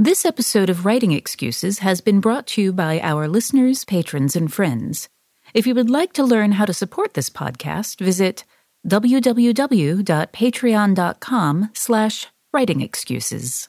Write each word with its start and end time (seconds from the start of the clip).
This 0.00 0.24
episode 0.24 0.70
of 0.70 0.86
Writing 0.86 1.10
Excuses 1.10 1.80
has 1.80 2.00
been 2.00 2.20
brought 2.20 2.46
to 2.48 2.62
you 2.62 2.72
by 2.72 3.00
our 3.00 3.26
listeners, 3.26 3.84
patrons, 3.84 4.36
and 4.36 4.52
friends. 4.52 5.08
If 5.54 5.66
you 5.66 5.74
would 5.74 5.90
like 5.90 6.12
to 6.12 6.22
learn 6.22 6.52
how 6.52 6.66
to 6.66 6.72
support 6.72 7.14
this 7.14 7.28
podcast, 7.28 7.98
visit 7.98 8.44
www.patreon.com 8.86 11.70
slash 11.74 12.28
writingexcuses. 12.54 13.68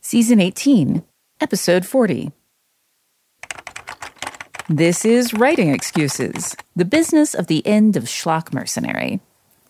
Season 0.00 0.40
18, 0.40 1.02
Episode 1.40 1.84
40. 1.84 2.30
This 4.68 5.04
is 5.04 5.34
Writing 5.34 5.70
Excuses, 5.70 6.54
the 6.76 6.84
business 6.84 7.34
of 7.34 7.48
the 7.48 7.66
end 7.66 7.96
of 7.96 8.04
schlock 8.04 8.54
mercenary. 8.54 9.18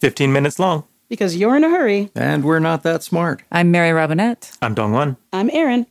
15 0.00 0.30
minutes 0.30 0.58
long. 0.58 0.84
Because 1.08 1.36
you're 1.36 1.56
in 1.56 1.64
a 1.64 1.70
hurry. 1.70 2.10
And 2.14 2.44
we're 2.44 2.58
not 2.58 2.82
that 2.82 3.02
smart. 3.02 3.42
I'm 3.50 3.70
Mary 3.70 3.92
Robinette. 3.92 4.56
I'm 4.60 4.74
Dong 4.74 4.92
Won. 4.92 5.16
I'm 5.32 5.50
Erin. 5.50 5.86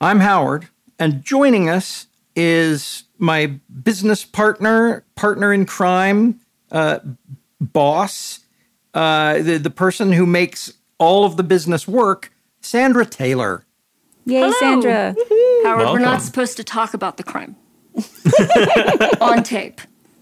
I'm 0.00 0.20
Howard, 0.20 0.68
and 0.98 1.22
joining 1.22 1.68
us 1.68 2.06
is 2.34 3.04
my 3.18 3.60
business 3.82 4.24
partner, 4.24 5.04
partner 5.14 5.52
in 5.52 5.66
crime, 5.66 6.40
uh, 6.72 7.00
boss, 7.60 8.40
uh, 8.94 9.34
the, 9.42 9.58
the 9.58 9.70
person 9.70 10.12
who 10.12 10.24
makes 10.26 10.72
all 10.98 11.24
of 11.24 11.36
the 11.36 11.42
business 11.42 11.86
work, 11.86 12.32
Sandra 12.60 13.04
Tayler. 13.04 13.62
Yay, 14.24 14.40
Hello. 14.40 14.52
Sandra. 14.58 15.14
Howard, 15.64 15.92
we're 15.92 15.98
not 15.98 16.22
supposed 16.22 16.56
to 16.56 16.64
talk 16.64 16.94
about 16.94 17.16
the 17.16 17.22
crime 17.22 17.56
on 19.20 19.42
tape. 19.42 19.80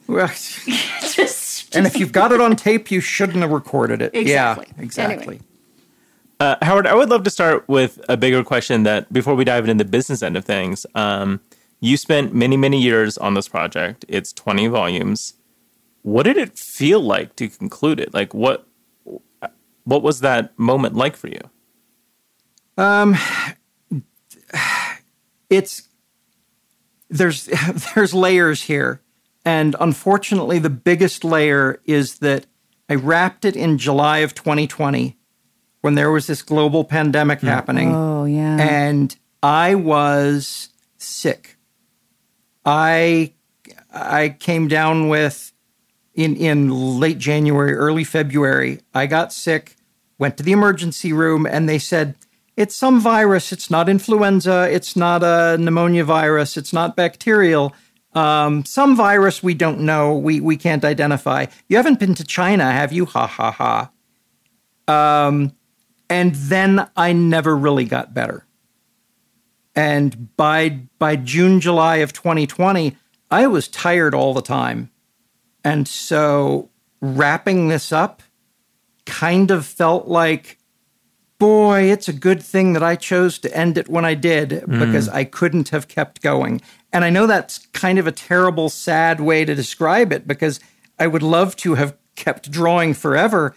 Well, 0.09 0.27
Just, 1.15 1.77
and 1.77 1.87
if 1.87 1.97
you've 1.97 2.13
got 2.13 2.33
it 2.33 2.41
on 2.41 2.57
tape, 2.57 2.91
you 2.91 3.01
shouldn't 3.01 3.39
have 3.39 3.51
recorded 3.51 4.01
it. 4.03 4.15
Exactly. 4.15 4.67
Yeah, 4.77 4.83
exactly. 4.83 5.17
Anyway. 5.27 5.41
Uh, 6.41 6.57
Howard, 6.63 6.87
I 6.87 6.95
would 6.95 7.11
love 7.11 7.25
to 7.25 7.31
start 7.31 7.69
with 7.69 8.01
a 8.09 8.17
bigger 8.17 8.43
question 8.43 8.85
that 8.85 9.13
before 9.13 9.35
we 9.35 9.45
dive 9.45 9.69
into 9.69 9.85
the 9.85 9.91
business 9.91 10.23
end 10.23 10.37
of 10.37 10.45
things, 10.45 10.87
um, 10.95 11.41
you 11.81 11.97
spent 11.97 12.35
many, 12.35 12.57
many 12.57 12.81
years 12.81 13.19
on 13.19 13.35
this 13.35 13.49
project. 13.49 14.05
It's 14.09 14.33
20 14.33 14.69
volumes. 14.69 15.35
What 16.03 16.25
did 16.25 16.37
it 16.37 16.59
feel 16.59 17.01
like 17.01 17.37
to 17.37 17.49
conclude 17.49 18.01
it? 18.01 18.15
Like 18.15 18.33
what 18.33 18.67
what 19.85 20.03
was 20.03 20.21
that 20.21 20.59
moment 20.59 20.95
like 20.95 21.17
for 21.17 21.29
you? 21.29 21.41
Um 22.77 23.17
it's 25.51 25.89
there's 27.11 27.47
there's 27.95 28.15
layers 28.15 28.63
here 28.63 29.03
and 29.49 29.75
unfortunately 29.81 30.59
the 30.59 30.69
biggest 30.69 31.25
layer 31.25 31.81
is 31.87 32.19
that 32.19 32.45
i 32.91 32.95
wrapped 32.95 33.47
it 33.47 33.57
in 33.57 33.79
july 33.79 34.19
of 34.19 34.35
2020 34.35 35.17
when 35.81 35.95
there 35.95 36.11
was 36.11 36.27
this 36.27 36.43
global 36.43 36.85
pandemic 36.85 37.41
hmm. 37.41 37.47
happening. 37.47 37.95
Oh, 37.95 38.25
yeah. 38.25 38.59
and 38.61 39.17
i 39.43 39.75
was 39.75 40.69
sick. 40.99 41.57
I 42.65 43.33
i 43.91 44.37
came 44.39 44.69
down 44.69 45.09
with 45.09 45.53
in 46.15 46.37
in 46.37 47.01
late 47.01 47.19
january 47.19 47.73
early 47.73 48.05
february 48.05 48.81
i 48.93 49.07
got 49.07 49.33
sick 49.33 49.77
went 50.19 50.37
to 50.37 50.43
the 50.43 50.53
emergency 50.53 51.13
room 51.13 51.47
and 51.47 51.69
they 51.69 51.79
said 51.79 52.17
it's 52.59 52.75
some 52.75 53.01
virus. 53.01 53.53
It's 53.53 53.71
not 53.71 53.89
influenza. 53.89 54.69
It's 54.69 54.97
not 54.97 55.23
a 55.23 55.57
pneumonia 55.61 56.03
virus. 56.03 56.57
It's 56.57 56.73
not 56.73 56.97
bacterial 56.97 57.73
um, 58.15 58.65
some 58.65 58.97
virus 58.97 59.43
we 59.43 59.55
don't 59.55 59.81
know 59.81 60.15
we 60.17 60.41
we 60.41 60.57
can't 60.57 60.85
identify. 60.85 61.47
You 61.69 61.77
haven't 61.77 62.01
been 62.01 62.15
to 62.15 62.25
china 62.25 62.71
have 62.71 62.93
you? 62.93 63.07
Ha 63.07 63.27
ha 63.27 63.51
ha. 63.51 63.91
Um, 65.27 65.53
and 66.09 66.35
then 66.35 66.89
i 66.97 67.13
never 67.13 67.57
really 67.57 67.85
got 67.85 68.15
better. 68.15 68.47
And 69.77 70.37
by 70.37 70.81
by 70.99 71.17
June 71.17 71.61
July 71.61 71.97
of 71.97 72.13
2020 72.13 72.97
I 73.31 73.47
was 73.47 73.69
tired 73.69 74.15
all 74.15 74.33
the 74.33 74.43
time. 74.43 74.91
And 75.63 75.87
so 75.87 76.71
wrapping 77.01 77.69
this 77.69 77.93
up 77.93 78.23
kind 79.05 79.51
of 79.51 79.67
felt 79.67 80.09
like 80.09 80.59
boy 81.39 81.83
it's 81.83 82.09
a 82.09 82.13
good 82.13 82.43
thing 82.43 82.73
that 82.73 82.83
I 82.83 82.97
chose 82.97 83.39
to 83.41 83.57
end 83.57 83.79
it 83.79 83.89
when 83.89 84.05
I 84.05 84.15
did 84.15 84.51
mm. 84.51 84.79
because 84.79 85.09
I 85.09 85.25
couldn't 85.25 85.69
have 85.71 85.89
kept 85.89 86.21
going 86.21 86.61
and 86.93 87.05
I 87.05 87.11
know 87.11 87.27
that's 87.27 87.67
kind 87.73 87.99
of 87.99 88.07
a 88.07 88.13
terrible 88.13 88.69
sad 88.69 89.21
way 89.21 89.45
to 89.45 89.55
describe 89.55 90.13
it 90.13 90.27
because 90.27 90.61
I 90.99 91.07
would 91.07 91.23
love 91.23 91.55
to 91.57 91.75
have 91.75 91.97
kept 92.17 92.51
drawing 92.51 92.95
forever 92.95 93.55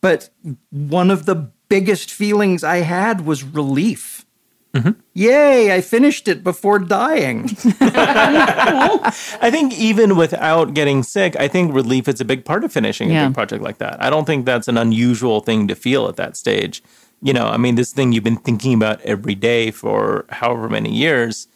but 0.00 0.30
one 0.70 1.10
of 1.10 1.24
the 1.26 1.50
biggest 1.68 2.10
feelings 2.10 2.64
I 2.64 2.78
had 2.78 3.24
was 3.24 3.44
relief 3.44 4.26
mm-hmm. 4.74 4.90
Yay, 5.14 5.74
I 5.74 5.82
finished 5.82 6.26
it 6.28 6.42
before 6.42 6.78
dying. 6.78 7.44
I 7.80 9.50
think 9.50 9.78
even 9.78 10.16
without 10.16 10.72
getting 10.72 11.02
sick, 11.02 11.36
I 11.38 11.46
think 11.48 11.74
relief 11.74 12.08
is 12.08 12.22
a 12.22 12.24
big 12.24 12.46
part 12.46 12.64
of 12.64 12.72
finishing 12.72 13.14
a 13.14 13.26
big 13.26 13.34
project 13.34 13.62
like 13.62 13.76
that. 13.76 14.02
I 14.02 14.08
don't 14.08 14.24
think 14.24 14.46
that's 14.46 14.68
an 14.68 14.78
unusual 14.78 15.40
thing 15.40 15.68
to 15.68 15.74
feel 15.74 16.08
at 16.08 16.16
that 16.16 16.34
stage. 16.38 16.82
You 17.22 17.32
know, 17.32 17.46
I 17.46 17.56
mean, 17.56 17.76
this 17.76 17.92
thing 17.92 18.12
you've 18.12 18.24
been 18.24 18.36
thinking 18.36 18.74
about 18.74 19.00
every 19.02 19.34
day 19.34 19.70
for 19.70 20.26
however 20.28 20.68
many 20.68 20.92
years, 20.92 21.48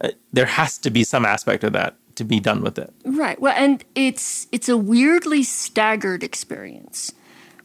uh, 0.00 0.10
there 0.32 0.46
has 0.46 0.78
to 0.78 0.90
be 0.90 1.02
some 1.02 1.24
aspect 1.24 1.64
of 1.64 1.72
that 1.72 1.96
to 2.16 2.24
be 2.24 2.40
done 2.40 2.62
with 2.62 2.78
it. 2.78 2.92
right. 3.04 3.40
Well, 3.40 3.54
and 3.56 3.84
it's 3.94 4.46
it's 4.52 4.68
a 4.68 4.76
weirdly 4.76 5.42
staggered 5.42 6.22
experience 6.22 7.12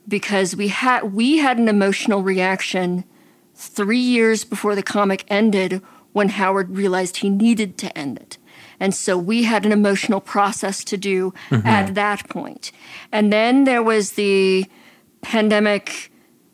because 0.07 0.55
we 0.55 0.69
had 0.69 1.13
we 1.13 1.37
had 1.37 1.57
an 1.57 1.67
emotional 1.67 2.23
reaction 2.23 3.03
three 3.55 3.99
years 3.99 4.43
before 4.43 4.73
the 4.73 4.83
comic 4.83 5.25
ended 5.27 5.81
when 6.13 6.29
Howard 6.29 6.75
realized 6.75 7.17
he 7.17 7.29
needed 7.29 7.77
to 7.77 7.95
end 7.97 8.17
it. 8.17 8.37
And 8.79 8.95
so 8.95 9.17
we 9.17 9.43
had 9.43 9.65
an 9.65 9.71
emotional 9.71 10.21
process 10.21 10.83
to 10.85 10.97
do 10.97 11.33
at 11.51 11.95
that 11.95 12.29
point. 12.29 12.71
And 13.11 13.31
then 13.31 13.65
there 13.65 13.83
was 13.83 14.13
the 14.13 14.65
pandemic. 15.21 16.11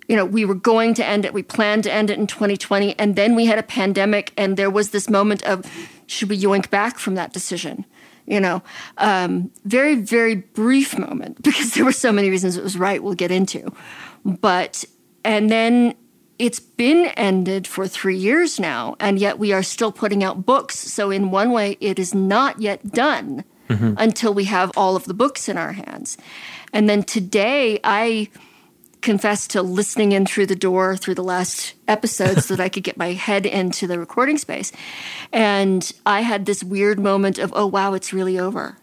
You 0.07 0.15
know, 0.15 0.25
we 0.25 0.45
were 0.45 0.55
going 0.55 0.93
to 0.95 1.05
end 1.05 1.25
it. 1.25 1.33
We 1.33 1.43
planned 1.43 1.83
to 1.85 1.91
end 1.91 2.09
it 2.09 2.19
in 2.19 2.27
2020. 2.27 2.97
And 2.99 3.15
then 3.15 3.35
we 3.35 3.45
had 3.45 3.57
a 3.57 3.63
pandemic, 3.63 4.33
and 4.37 4.57
there 4.57 4.69
was 4.69 4.91
this 4.91 5.09
moment 5.09 5.43
of 5.43 5.65
should 6.07 6.29
we 6.29 6.39
yoink 6.39 6.69
back 6.69 6.99
from 6.99 7.15
that 7.15 7.33
decision? 7.33 7.85
You 8.25 8.39
know, 8.39 8.63
um, 8.97 9.51
very, 9.65 9.95
very 9.95 10.35
brief 10.35 10.97
moment 10.97 11.37
because 11.43 11.73
there 11.73 11.85
were 11.85 11.91
so 11.91 12.11
many 12.11 12.29
reasons 12.29 12.57
it 12.57 12.63
was 12.63 12.77
right, 12.77 13.01
we'll 13.01 13.13
get 13.13 13.31
into. 13.31 13.71
But, 14.23 14.83
and 15.23 15.49
then 15.49 15.95
it's 16.39 16.59
been 16.59 17.07
ended 17.17 17.67
for 17.67 17.87
three 17.87 18.17
years 18.17 18.59
now, 18.59 18.95
and 18.99 19.19
yet 19.19 19.39
we 19.39 19.53
are 19.53 19.63
still 19.63 19.91
putting 19.91 20.23
out 20.23 20.45
books. 20.45 20.77
So, 20.77 21.11
in 21.11 21.31
one 21.31 21.51
way, 21.51 21.77
it 21.79 21.99
is 21.99 22.13
not 22.13 22.59
yet 22.59 22.91
done 22.91 23.43
until 23.97 24.33
we 24.33 24.45
have 24.45 24.71
all 24.75 24.95
of 24.95 25.05
the 25.05 25.13
books 25.13 25.49
in 25.49 25.57
our 25.57 25.73
hands. 25.73 26.17
And 26.73 26.89
then 26.89 27.03
today, 27.03 27.79
I 27.83 28.29
confess 29.05 29.47
to 29.47 29.61
listening 29.61 30.11
in 30.11 30.25
through 30.25 30.47
the 30.47 30.55
door 30.55 30.97
through 30.97 31.13
the 31.13 31.23
last 31.23 31.75
episode 31.87 32.41
so 32.43 32.55
that 32.55 32.63
I 32.63 32.69
could 32.69 32.83
get 32.83 32.97
my 32.97 33.13
head 33.13 33.45
into 33.45 33.87
the 33.87 33.99
recording 33.99 34.37
space. 34.37 34.71
And 35.31 35.89
I 36.05 36.21
had 36.21 36.45
this 36.45 36.63
weird 36.63 36.99
moment 36.99 37.37
of, 37.37 37.53
oh, 37.55 37.67
wow, 37.67 37.93
it's 37.93 38.11
really 38.11 38.39
over. 38.39 38.77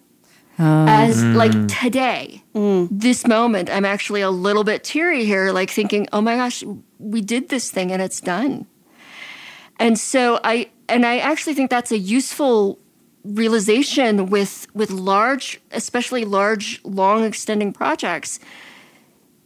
Oh. 0.58 0.86
As 0.88 1.22
mm. 1.22 1.34
like 1.34 1.52
today, 1.68 2.44
mm. 2.54 2.88
this 2.90 3.26
moment, 3.26 3.68
I'm 3.68 3.84
actually 3.84 4.20
a 4.20 4.30
little 4.30 4.64
bit 4.64 4.84
teary 4.84 5.24
here, 5.24 5.50
like 5.50 5.70
thinking, 5.70 6.06
oh 6.12 6.20
my 6.20 6.36
gosh, 6.36 6.62
we 6.98 7.20
did 7.20 7.48
this 7.48 7.70
thing 7.70 7.90
and 7.90 8.00
it's 8.00 8.20
done. 8.20 8.66
And 9.80 9.98
so 9.98 10.38
I, 10.44 10.70
and 10.88 11.04
I 11.04 11.18
actually 11.18 11.54
think 11.54 11.68
that's 11.68 11.90
a 11.90 11.98
useful 11.98 12.78
realization 13.24 14.26
with 14.26 14.66
with 14.74 14.90
large, 14.90 15.60
especially 15.72 16.24
large, 16.24 16.80
long 16.84 17.24
extending 17.24 17.72
projects 17.72 18.38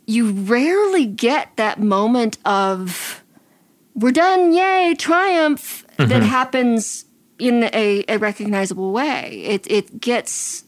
you 0.07 0.31
rarely 0.31 1.07
get 1.07 1.57
that 1.57 1.81
moment 1.81 2.39
of 2.45 3.23
we're 3.95 4.13
done, 4.13 4.53
yay, 4.53 4.95
triumph 4.97 5.87
that 5.97 6.09
mm-hmm. 6.09 6.23
happens 6.23 7.07
in 7.39 7.65
a, 7.73 8.05
a 8.09 8.19
recognizable 8.19 8.93
way. 8.93 9.43
It 9.45 9.67
it 9.71 10.01
gets 10.01 10.65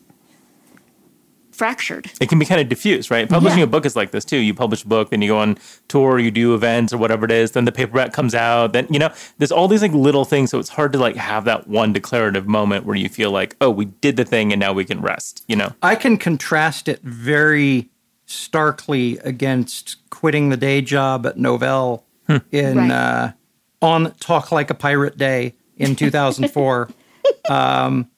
fractured. 1.52 2.08
It 2.20 2.28
can 2.28 2.38
be 2.38 2.46
kind 2.46 2.60
of 2.60 2.68
diffuse, 2.68 3.10
right? 3.10 3.28
Publishing 3.28 3.58
Yeah. 3.58 3.64
a 3.64 3.68
book 3.68 3.84
is 3.84 3.96
like 3.96 4.12
this 4.12 4.24
too. 4.24 4.36
You 4.36 4.54
publish 4.54 4.84
a 4.84 4.88
book, 4.88 5.10
then 5.10 5.20
you 5.20 5.28
go 5.28 5.38
on 5.38 5.58
tour, 5.88 6.20
you 6.20 6.30
do 6.30 6.54
events 6.54 6.92
or 6.92 6.98
whatever 6.98 7.24
it 7.24 7.32
is, 7.32 7.50
then 7.50 7.64
the 7.64 7.72
paperback 7.72 8.12
comes 8.12 8.32
out, 8.34 8.72
then 8.72 8.86
you 8.90 8.98
know, 8.98 9.12
there's 9.38 9.50
all 9.50 9.66
these 9.66 9.82
like 9.82 9.92
little 9.92 10.24
things, 10.24 10.50
so 10.50 10.60
it's 10.60 10.68
hard 10.68 10.92
to 10.92 10.98
like 10.98 11.16
have 11.16 11.44
that 11.46 11.66
one 11.66 11.92
declarative 11.92 12.46
moment 12.46 12.86
where 12.86 12.94
you 12.96 13.08
feel 13.08 13.32
like, 13.32 13.56
oh, 13.60 13.70
we 13.70 13.86
did 13.86 14.16
the 14.16 14.24
thing 14.24 14.52
and 14.52 14.60
now 14.60 14.72
we 14.72 14.84
can 14.84 15.00
rest, 15.00 15.44
you 15.48 15.56
know? 15.56 15.72
I 15.82 15.96
can 15.96 16.16
contrast 16.16 16.86
it 16.86 17.00
very 17.02 17.90
starkly 18.28 19.16
against 19.24 19.96
quitting 20.10 20.50
the 20.50 20.56
day 20.56 20.80
job 20.82 21.26
at 21.26 21.36
Novell 21.36 22.02
in 22.52 22.76
Right. 22.76 22.90
uh, 22.90 23.32
on 23.80 24.12
Talk 24.20 24.52
Like 24.52 24.70
a 24.70 24.74
Pirate 24.74 25.16
Day 25.16 25.54
in 25.78 25.96
2004. 25.96 26.90
um, 27.48 28.08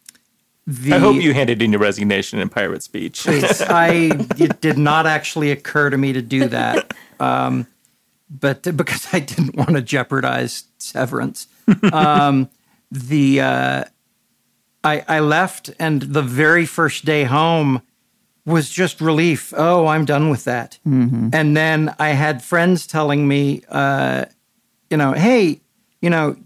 the, 0.66 0.92
I 0.94 0.98
hope 0.98 1.16
you 1.22 1.32
handed 1.32 1.62
in 1.62 1.72
your 1.72 1.80
resignation 1.80 2.38
in 2.38 2.48
pirate 2.48 2.82
speech. 2.82 3.26
I 3.28 4.10
it 4.38 4.60
did 4.60 4.78
not 4.78 5.06
actually 5.06 5.50
occur 5.50 5.90
to 5.90 5.96
me 5.98 6.12
to 6.12 6.22
do 6.22 6.48
that. 6.48 6.92
Um, 7.18 7.66
but 8.28 8.62
because 8.76 9.08
I 9.12 9.20
didn't 9.20 9.56
want 9.56 9.70
to 9.70 9.82
jeopardize 9.82 10.64
severance, 10.78 11.46
um, 11.92 12.48
the 12.90 13.40
uh, 13.40 13.84
I, 14.84 15.04
I 15.08 15.20
left, 15.20 15.70
and 15.80 16.02
the 16.02 16.22
very 16.22 16.66
first 16.66 17.04
day 17.04 17.24
home 17.24 17.82
was 18.50 18.68
just 18.70 19.00
relief. 19.00 19.52
Oh, 19.56 19.86
I'm 19.86 20.04
done 20.04 20.28
with 20.30 20.44
that. 20.44 20.78
And 20.84 21.56
then 21.56 21.94
I 21.98 22.10
had 22.10 22.42
friends 22.42 22.86
telling 22.86 23.26
me, 23.26 23.62
uh, 23.68 24.26
you 24.90 24.96
know, 24.96 25.12
hey, 25.12 25.60
you 26.02 26.10
know, 26.10 26.36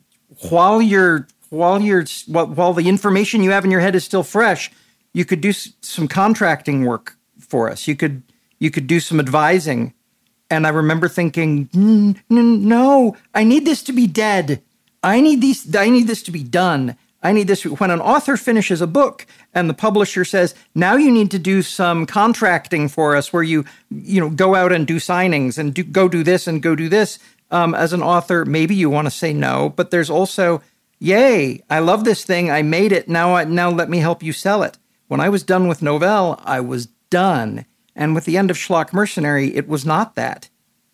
while 0.51 0.81
you're 0.83 1.27
while 1.51 1.81
you're 1.81 2.05
while, 2.27 2.47
while 2.47 2.73
the 2.73 2.89
information 2.89 3.43
you 3.43 3.51
have 3.53 3.65
in 3.65 3.71
your 3.71 3.81
head 3.81 3.95
is 3.95 4.05
still 4.05 4.23
fresh, 4.25 4.71
you 5.13 5.25
could 5.25 5.41
do 5.41 5.51
s- 5.51 5.71
some 5.81 6.09
contracting 6.09 6.85
work 6.85 7.17
for 7.39 7.71
us. 7.71 7.87
You 7.89 7.95
could 7.97 8.23
you 8.59 8.71
could 8.71 8.87
do 8.87 9.01
some 9.01 9.21
advising. 9.21 9.93
And 10.51 10.67
I 10.67 10.71
remember 10.71 11.09
thinking, 11.09 11.69
"N- 11.75 12.17
n- 12.31 12.69
no, 12.69 13.17
I 13.35 13.45
need 13.45 13.65
this 13.65 13.83
to 13.85 13.93
be 13.93 14.07
dead. 14.07 14.63
I 15.03 15.21
need 15.21 15.41
these. 15.41 15.75
I 15.75 15.89
need 15.89 16.07
this 16.07 16.23
to 16.25 16.31
be 16.33 16.43
done. 16.45 16.97
I 17.25 17.33
need 17.33 17.49
this. 17.49 17.65
When 17.65 17.91
an 17.91 18.01
author 18.01 18.37
finishes 18.37 18.83
a 18.83 18.87
book 18.87 19.27
and 19.55 19.69
the 19.69 19.75
publisher 19.75 20.25
says, 20.25 20.55
now 20.75 20.95
you 20.95 21.11
need 21.11 21.31
to 21.31 21.39
do 21.39 21.63
some 21.63 22.05
contracting 22.05 22.89
for 22.89 23.17
us, 23.17 23.33
where 23.33 23.43
you 23.43 23.65
you 23.91 24.21
know 24.21 24.29
go 24.29 24.55
out 24.55 24.73
and 24.73 24.87
do 24.87 24.97
signings 24.97 25.59
and 25.59 25.73
do, 25.73 25.83
go 25.83 26.07
do 26.07 26.23
this 26.23 26.47
and 26.47 26.63
go 26.63 26.77
do 26.77 26.89
this. 26.89 27.19
Um, 27.51 27.75
as 27.75 27.93
an 27.93 28.03
author, 28.03 28.45
maybe 28.45 28.75
you 28.75 28.91
want 28.91 29.07
to 29.07 29.11
say 29.11 29.33
no, 29.33 29.73
but 29.77 29.91
there's 29.91 30.11
also, 30.11 30.63
yay, 30.99 31.63
I 31.71 31.79
love 31.79 32.05
this 32.05 32.25
thing. 32.25 32.51
I 32.51 32.63
made 32.63 32.93
it. 32.93 33.09
Now, 33.09 33.37
I, 33.37 33.45
now 33.45 33.71
let 33.71 33.89
me 33.89 33.99
help 33.99 34.23
you 34.23 34.33
sell 34.33 34.63
it. 34.63 34.77
When 35.09 35.21
I 35.21 35.29
was 35.29 35.43
done 35.43 35.69
with 35.69 35.81
Novell, 35.81 36.41
I 36.45 36.61
was 36.61 36.87
done. 37.11 37.65
And 37.95 38.15
with 38.15 38.25
the 38.25 38.37
end 38.37 38.51
of 38.51 38.57
Schlock 38.57 38.93
Mercenary, 38.93 39.55
it 39.55 39.69
was 39.69 39.87
not 39.87 40.15
that. 40.17 40.51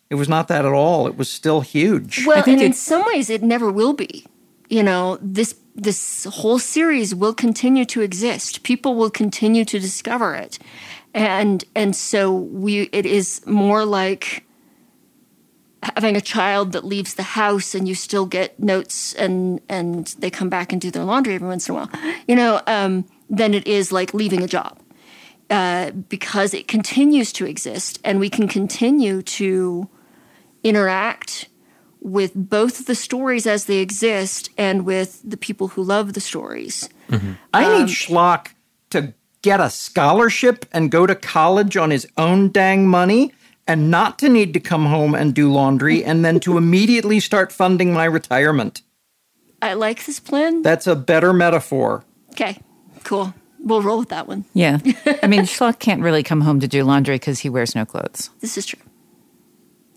It 0.09 0.15
was 0.15 0.29
not 0.29 0.49
that 0.49 0.65
at 0.65 0.73
all. 0.73 1.07
It 1.07 1.17
was 1.17 1.31
still 1.31 1.61
huge. 1.61 2.27
Well, 2.27 2.43
think 2.43 2.59
and 2.59 2.67
in 2.67 2.73
some 2.73 3.03
ways, 3.07 3.29
it 3.29 3.41
never 3.41 3.71
will 3.71 3.93
be. 3.93 4.25
You 4.71 4.83
know, 4.83 5.19
this 5.21 5.53
this 5.75 6.23
whole 6.23 6.57
series 6.57 7.13
will 7.13 7.33
continue 7.33 7.83
to 7.85 8.01
exist. 8.01 8.63
People 8.63 8.95
will 8.95 9.09
continue 9.09 9.65
to 9.65 9.79
discover 9.79 10.33
it, 10.33 10.57
and 11.13 11.65
and 11.75 11.93
so 11.93 12.31
we. 12.31 12.83
It 12.93 13.05
is 13.05 13.45
more 13.45 13.83
like 13.83 14.45
having 15.83 16.15
a 16.15 16.21
child 16.21 16.71
that 16.71 16.85
leaves 16.85 17.15
the 17.15 17.23
house 17.23 17.75
and 17.75 17.85
you 17.85 17.95
still 17.95 18.25
get 18.25 18.59
notes 18.59 19.13
and 19.15 19.59
and 19.67 20.07
they 20.19 20.29
come 20.29 20.47
back 20.47 20.71
and 20.71 20.79
do 20.79 20.89
their 20.89 21.03
laundry 21.03 21.35
every 21.35 21.49
once 21.49 21.67
in 21.67 21.75
a 21.75 21.77
while. 21.77 21.89
You 22.25 22.37
know, 22.37 22.61
um, 22.65 23.05
than 23.29 23.53
it 23.53 23.67
is 23.67 23.91
like 23.91 24.13
leaving 24.13 24.41
a 24.41 24.47
job 24.47 24.79
uh, 25.49 25.91
because 25.91 26.53
it 26.53 26.69
continues 26.69 27.33
to 27.33 27.45
exist 27.45 27.99
and 28.05 28.21
we 28.21 28.29
can 28.29 28.47
continue 28.47 29.21
to 29.21 29.89
interact 30.63 31.49
with 32.01 32.31
both 32.35 32.85
the 32.87 32.95
stories 32.95 33.45
as 33.45 33.65
they 33.65 33.77
exist 33.77 34.49
and 34.57 34.85
with 34.85 35.21
the 35.23 35.37
people 35.37 35.69
who 35.69 35.83
love 35.83 36.13
the 36.13 36.19
stories. 36.21 36.89
I 37.53 37.65
Um, 37.65 37.79
need 37.85 37.89
Schlock 37.89 38.47
to 38.89 39.13
get 39.41 39.59
a 39.59 39.69
scholarship 39.69 40.65
and 40.73 40.89
go 40.91 41.05
to 41.05 41.13
college 41.15 41.77
on 41.77 41.91
his 41.91 42.07
own 42.17 42.49
dang 42.49 42.87
money 42.87 43.31
and 43.67 43.91
not 43.91 44.17
to 44.19 44.29
need 44.29 44.53
to 44.55 44.59
come 44.59 44.85
home 44.87 45.13
and 45.13 45.33
do 45.35 45.51
laundry 45.51 46.03
and 46.03 46.25
then 46.25 46.39
to 46.41 46.57
immediately 46.63 47.19
start 47.19 47.51
funding 47.51 47.93
my 47.93 48.05
retirement. 48.05 48.81
I 49.61 49.73
like 49.75 50.05
this 50.05 50.19
plan. 50.19 50.63
That's 50.63 50.87
a 50.87 50.95
better 50.95 51.33
metaphor. 51.33 52.03
Okay, 52.31 52.57
cool. 53.03 53.33
We'll 53.59 53.83
roll 53.83 53.99
with 53.99 54.09
that 54.09 54.27
one. 54.27 54.45
Yeah. 54.55 54.79
I 55.21 55.27
mean, 55.27 55.41
Schlock 55.45 55.77
can't 55.77 56.01
really 56.01 56.23
come 56.23 56.41
home 56.41 56.59
to 56.61 56.67
do 56.67 56.83
laundry 56.83 57.15
because 57.15 57.39
he 57.39 57.49
wears 57.49 57.75
no 57.75 57.85
clothes. 57.85 58.31
This 58.39 58.57
is 58.57 58.65
true. 58.65 58.81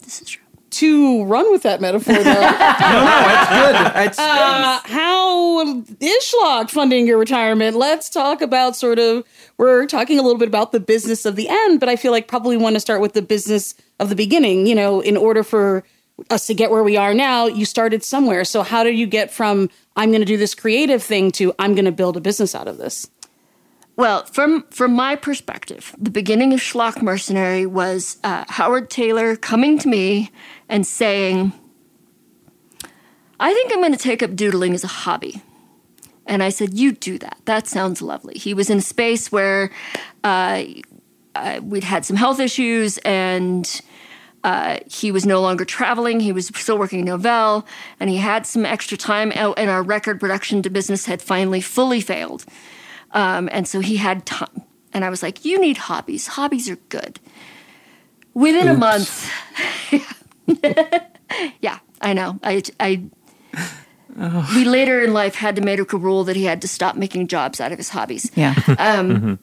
This 0.03 0.21
is 0.21 0.29
true. 0.29 0.44
To 0.75 1.25
run 1.25 1.53
with 1.53 1.63
that 1.63 1.81
metaphor, 1.81 2.15
though, 2.15 2.23
no, 2.23 2.31
no, 2.31 3.25
it's 3.29 3.49
Good. 3.49 4.07
It's, 4.07 4.19
uh, 4.19 4.81
how 4.85 5.61
is 6.01 6.35
Schlock 6.35 6.71
funding 6.71 7.07
your 7.07 7.19
retirement? 7.19 7.77
Let's 7.77 8.11
talk 8.11 8.43
about 8.43 8.75
sort 8.75 8.99
of, 8.99 9.25
we're 9.57 9.87
talking 9.87 10.19
a 10.19 10.23
little 10.23 10.39
bit 10.39 10.49
about 10.49 10.73
the 10.73 10.81
business 10.81 11.25
of 11.25 11.37
the 11.37 11.49
end, 11.49 11.79
but 11.79 11.89
I 11.89 11.95
feel 11.95 12.11
like 12.11 12.27
probably 12.27 12.57
want 12.57 12.75
to 12.75 12.81
start 12.81 13.01
with 13.01 13.13
the 13.13 13.23
business 13.23 13.75
of 14.01 14.09
the 14.09 14.17
beginning. 14.17 14.67
You 14.67 14.75
know, 14.75 15.01
in 15.01 15.17
order 15.17 15.45
for 15.45 15.85
us 16.31 16.47
to 16.49 16.55
get 16.55 16.71
where 16.71 16.83
we 16.83 16.97
are 16.97 17.15
now, 17.15 17.47
you 17.47 17.65
started 17.65 18.03
somewhere. 18.03 18.45
So, 18.45 18.63
how 18.63 18.83
do 18.83 18.91
you 18.91 19.07
get 19.07 19.31
from 19.31 19.71
I'm 19.97 20.11
going 20.11 20.23
to 20.23 20.27
do 20.27 20.37
this 20.37 20.55
creative 20.55 21.03
thing 21.03 21.31
to 21.33 21.55
I'm 21.59 21.75
going 21.75 21.85
to 21.85 21.93
build 21.93 22.17
a 22.17 22.21
business 22.21 22.55
out 22.55 22.69
of 22.69 22.79
this? 22.79 23.09
Well, 23.97 24.25
from 24.25 24.65
from 24.71 24.93
my 24.93 25.15
perspective, 25.15 25.95
the 25.97 26.11
beginning 26.11 26.53
of 26.53 26.59
Schlock 26.59 27.01
Mercenary 27.01 27.65
was 27.65 28.19
uh, 28.25 28.45
Howard 28.49 28.91
Tayler 28.91 29.41
coming 29.41 29.79
to 29.79 29.89
me 29.89 30.33
and 30.69 30.87
saying, 30.87 31.53
"I 33.41 33.53
think 33.53 33.73
I'm 33.73 33.81
going 33.81 33.93
to 33.93 33.99
take 33.99 34.23
up 34.23 34.35
doodling 34.35 34.75
as 34.75 34.85
a 34.85 34.89
hobby." 34.89 35.43
And 36.27 36.43
I 36.43 36.49
said, 36.49 36.75
"You 36.75 36.93
do 36.93 37.19
that. 37.19 37.39
That 37.45 37.67
sounds 37.67 38.03
lovely." 38.03 38.39
He 38.39 38.55
was 38.55 38.71
in 38.71 38.79
a 38.79 38.83
space 38.83 39.31
where 39.31 39.71
uh, 40.23 40.65
uh, 41.35 41.61
we'd 41.63 41.85
had 41.85 42.05
some 42.05 42.17
health 42.17 42.41
issues 42.41 42.99
and. 42.99 43.81
Uh, 44.43 44.79
he 44.87 45.11
was 45.11 45.25
no 45.25 45.41
longer 45.41 45.65
traveling. 45.65 46.21
He 46.21 46.31
was 46.31 46.49
still 46.49 46.77
working 46.77 47.07
Novell, 47.07 47.65
and 47.99 48.11
he 48.11 48.19
had 48.19 48.47
some 48.47 48.67
extra 48.67 48.99
time 48.99 49.33
out. 49.35 49.59
And 49.59 49.71
our 49.71 49.83
record 49.83 50.21
production 50.21 50.61
to 50.61 50.69
business 50.69 51.07
had 51.07 51.23
finally 51.23 51.63
fully 51.63 52.03
failed. 52.03 52.45
Um, 53.13 53.49
and 53.53 53.67
so 53.67 53.81
he 53.81 53.97
had 53.97 54.27
time. 54.27 54.65
And 54.93 55.05
I 55.05 55.11
was 55.11 55.23
like, 55.23 55.45
you 55.45 55.59
need 55.59 55.77
hobbies. 55.77 56.27
Hobbies 56.27 56.69
are 56.69 56.77
good. 56.89 57.19
Within 58.35 58.69
a 58.69 58.75
month, 58.75 59.31
yeah, 61.61 61.79
I 62.01 62.13
know. 62.13 62.39
I, 62.43 62.63
I, 62.81 63.03
we 64.55 64.65
later 64.65 65.03
in 65.03 65.13
life 65.13 65.35
had 65.35 65.57
to 65.57 65.63
make 65.63 65.93
a 65.93 65.97
rule 65.97 66.25
that 66.25 66.37
he 66.37 66.45
had 66.45 66.63
to 66.63 66.69
stop 66.69 66.97
making 66.97 67.29
jobs 67.29 67.61
out 67.61 67.73
of 67.73 67.79
his 67.79 67.89
hobbies. 67.89 68.31
Yeah. 68.35 68.55
Um, 68.67 69.11
mm-hmm. 69.11 69.35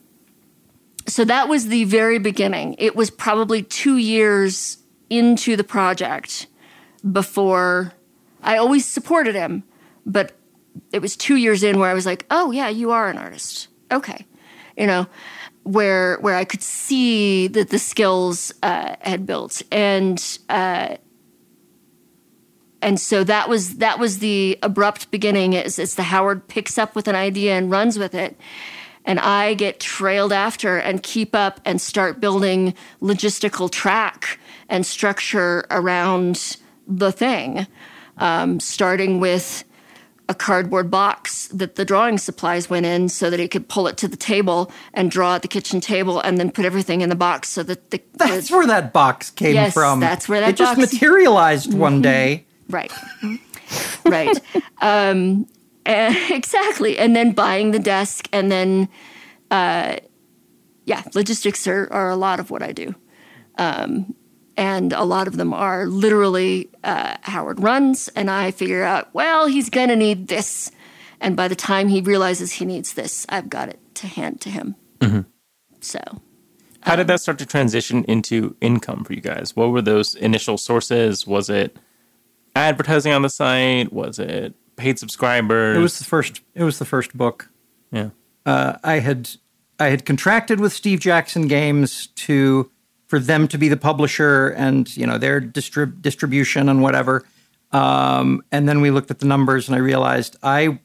So 1.07 1.25
that 1.25 1.49
was 1.49 1.67
the 1.67 1.83
very 1.85 2.19
beginning. 2.19 2.75
It 2.77 2.95
was 2.95 3.09
probably 3.09 3.63
two 3.63 3.97
years 3.97 4.77
into 5.09 5.55
the 5.55 5.63
project 5.63 6.47
before 7.11 7.93
I 8.41 8.57
always 8.57 8.85
supported 8.85 9.35
him, 9.35 9.63
but 10.05 10.33
it 10.91 11.01
was 11.01 11.17
two 11.17 11.35
years 11.35 11.63
in 11.63 11.79
where 11.79 11.89
I 11.89 11.93
was 11.93 12.05
like, 12.05 12.25
"Oh 12.31 12.51
yeah, 12.51 12.69
you 12.69 12.91
are 12.91 13.09
an 13.09 13.17
artist." 13.17 13.67
Okay, 13.91 14.25
you 14.77 14.87
know, 14.87 15.07
where 15.63 16.17
where 16.19 16.35
I 16.35 16.45
could 16.45 16.63
see 16.63 17.47
that 17.47 17.69
the 17.69 17.79
skills 17.79 18.51
uh, 18.63 18.95
had 19.01 19.25
built, 19.25 19.61
and 19.71 20.39
uh, 20.49 20.97
and 22.81 22.99
so 22.99 23.23
that 23.23 23.47
was 23.49 23.77
that 23.77 23.99
was 23.99 24.19
the 24.19 24.57
abrupt 24.63 25.11
beginning. 25.11 25.53
It's, 25.53 25.77
it's 25.77 25.95
the 25.95 26.03
Howard 26.03 26.47
picks 26.47 26.77
up 26.77 26.95
with 26.95 27.07
an 27.07 27.15
idea 27.15 27.57
and 27.57 27.69
runs 27.69 27.97
with 27.99 28.15
it, 28.15 28.37
and 29.05 29.19
I 29.19 29.53
get 29.53 29.79
trailed 29.79 30.33
after 30.33 30.77
and 30.77 31.03
keep 31.03 31.35
up 31.35 31.61
and 31.65 31.79
start 31.79 32.19
building 32.19 32.73
logistical 33.01 33.69
track 33.69 34.39
and 34.67 34.85
structure 34.85 35.65
around 35.69 36.57
the 36.87 37.11
thing, 37.11 37.67
um, 38.17 38.59
starting 38.59 39.19
with 39.19 39.63
a 40.31 40.33
cardboard 40.33 40.89
box 40.89 41.47
that 41.49 41.75
the 41.75 41.83
drawing 41.83 42.17
supplies 42.17 42.69
went 42.69 42.85
in 42.85 43.09
so 43.09 43.29
that 43.29 43.37
he 43.39 43.47
could 43.49 43.67
pull 43.67 43.85
it 43.87 43.97
to 43.97 44.07
the 44.07 44.15
table 44.15 44.71
and 44.93 45.11
draw 45.11 45.35
at 45.35 45.41
the 45.41 45.47
kitchen 45.49 45.81
table 45.81 46.21
and 46.21 46.37
then 46.37 46.49
put 46.49 46.63
everything 46.63 47.01
in 47.01 47.09
the 47.09 47.15
box 47.15 47.49
so 47.49 47.61
that 47.63 47.91
the 47.91 48.01
that's 48.13 48.47
the- 48.47 48.55
where 48.55 48.65
that 48.67 48.93
box 48.93 49.29
came 49.29 49.55
Yes, 49.55 49.73
from. 49.73 49.99
that's 49.99 50.29
where 50.29 50.39
that 50.39 50.51
it 50.51 50.55
just 50.55 50.77
box- 50.79 50.93
Mm-hmm. 50.93 50.95
materialized 51.05 51.73
one 51.73 52.01
day. 52.01 52.45
Right. 52.69 52.93
right. 54.05 54.39
Um, 54.81 55.47
and- 55.85 56.15
exactly. 56.31 56.97
And 56.97 57.13
then 57.15 57.33
buying 57.33 57.71
the 57.71 57.79
desk, 57.79 58.29
and 58.31 58.49
then, 58.51 58.87
uh, 59.51 59.97
yeah, 60.85 61.03
logistics 61.13 61.67
are, 61.67 61.87
are 61.91 62.09
a 62.09 62.15
lot 62.15 62.39
of 62.39 62.49
what 62.51 62.63
I 62.63 62.71
do. 62.71 62.95
Um, 63.57 64.15
and 64.57 64.93
a 64.93 65.03
lot 65.03 65.27
of 65.27 65.37
them 65.37 65.53
are 65.53 65.85
literally 65.85 66.69
uh, 66.83 67.17
Howard 67.21 67.61
runs, 67.61 68.07
and 68.09 68.29
I 68.29 68.51
figure 68.51 68.83
out, 68.83 69.13
well, 69.13 69.47
he's 69.47 69.69
going 69.69 69.89
to 69.89 69.95
need 69.95 70.27
this. 70.27 70.71
And 71.19 71.35
by 71.35 71.47
the 71.47 71.55
time 71.55 71.87
he 71.87 72.01
realizes 72.01 72.53
he 72.53 72.65
needs 72.65 72.93
this, 72.93 73.25
I've 73.29 73.49
got 73.49 73.69
it 73.69 73.79
to 73.95 74.07
hand 74.07 74.41
to 74.41 74.49
him. 74.49 74.75
So. 75.81 75.99
How 76.81 76.95
did 76.95 77.07
that 77.07 77.21
start 77.21 77.37
to 77.39 77.45
transition 77.45 78.03
into 78.05 78.55
income 78.59 79.03
for 79.03 79.13
you 79.13 79.21
guys? 79.21 79.55
What 79.55 79.71
were 79.71 79.81
those 79.81 80.15
initial 80.15 80.57
sources? 80.57 81.27
Was 81.27 81.49
it 81.49 81.77
advertising 82.55 83.13
on 83.13 83.21
the 83.21 83.29
site? 83.29 83.93
Was 83.93 84.17
it 84.17 84.55
paid 84.77 84.97
subscribers? 84.97 85.77
It 85.77 85.81
was 85.81 85.99
the 85.99 86.05
first. 86.05 86.41
It 86.55 86.63
was 86.63 86.79
the 86.79 86.85
first 86.85 87.15
book. 87.15 87.49
yeah. 87.91 88.09
uh, 88.45 88.77
I 88.83 88.99
had 88.99 89.29
I 89.79 89.89
had 89.89 90.05
contracted 90.05 90.59
with 90.59 90.73
Steve 90.73 90.99
Jackson 90.99 91.47
Games 91.47 92.07
to 92.07 92.71
for 93.11 93.19
them 93.19 93.45
to 93.45 93.57
be 93.57 93.67
the 93.67 93.75
publisher 93.75 94.47
and 94.55 94.95
you 94.95 95.05
know 95.05 95.17
their 95.17 95.41
distrib- 95.41 96.01
distribution 96.01 96.69
and 96.69 96.81
whatever. 96.81 97.25
Um, 97.73 98.41
and 98.53 98.69
then 98.69 98.79
we 98.79 98.89
looked 98.89 99.11
at 99.11 99.19
the 99.19 99.25
numbers 99.25 99.67
and 99.67 99.75
I 99.75 99.79
realized 99.79 100.37
I 100.41 100.79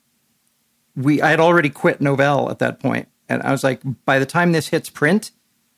we 0.96 1.22
I 1.22 1.30
had 1.30 1.38
already 1.38 1.70
quit 1.70 2.00
Novell 2.00 2.50
at 2.50 2.58
that 2.58 2.80
point, 2.80 3.06
and 3.28 3.42
I 3.44 3.52
was 3.52 3.62
like, 3.62 3.80
by 4.04 4.18
the 4.18 4.26
time 4.26 4.50
this 4.50 4.70
hits 4.70 4.90
print, 4.90 5.30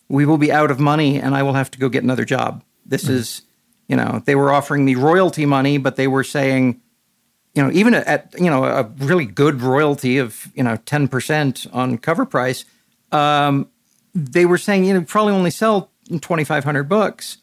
we 0.09 0.25
will 0.25 0.39
be 0.39 0.51
out 0.51 0.71
of 0.71 0.81
money 0.81 1.21
and 1.21 1.35
I 1.35 1.43
will 1.43 1.53
have 1.53 1.71
to 1.73 1.79
go 1.79 1.91
get 1.91 2.03
another 2.03 2.25
job. 2.25 2.65
This 2.87 3.09
is 3.11 3.43
You 3.89 3.97
know, 3.97 4.23
they 4.25 4.35
were 4.35 4.51
offering 4.53 4.85
me 4.85 4.95
royalty 4.95 5.47
money, 5.47 5.79
but 5.79 5.97
they 5.97 6.09
were 6.09 6.25
saying, 6.25 6.81
you 7.55 7.63
know, 7.63 7.71
even 7.73 7.95
at 7.95 8.35
you 8.39 8.51
know 8.51 8.65
a 8.65 8.85
really 9.05 9.27
good 9.27 9.61
royalty 9.61 10.17
of 10.17 10.49
you 10.55 10.63
know 10.63 10.77
ten 10.85 11.09
percent 11.09 11.67
on 11.73 11.99
cover 11.99 12.25
price, 12.27 12.65
um, 13.13 13.69
they 14.15 14.47
were 14.47 14.59
saying 14.59 14.85
you 14.85 14.95
know 14.95 15.05
probably 15.05 15.35
only 15.35 15.51
sell 15.51 15.88
twenty 16.21 16.45
five 16.45 16.65
hundred 16.65 16.89
books. 16.89 17.39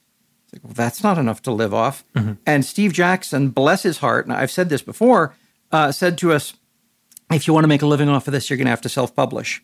Like, 0.53 0.63
well, 0.63 0.73
that's 0.73 1.03
not 1.03 1.17
enough 1.17 1.41
to 1.43 1.51
live 1.51 1.73
off. 1.73 2.03
Mm-hmm. 2.15 2.33
And 2.45 2.63
Steve 2.63 2.93
Jackson, 2.93 3.49
bless 3.49 3.83
his 3.83 3.97
heart, 3.97 4.25
and 4.25 4.33
I've 4.33 4.51
said 4.51 4.69
this 4.69 4.81
before, 4.81 5.35
uh, 5.71 5.91
said 5.91 6.17
to 6.19 6.31
us, 6.31 6.53
if 7.31 7.47
you 7.47 7.53
want 7.53 7.63
to 7.63 7.67
make 7.67 7.81
a 7.81 7.87
living 7.87 8.09
off 8.09 8.27
of 8.27 8.31
this, 8.31 8.49
you're 8.49 8.57
going 8.57 8.67
to 8.67 8.71
have 8.71 8.81
to 8.81 8.89
self 8.89 9.15
publish. 9.15 9.61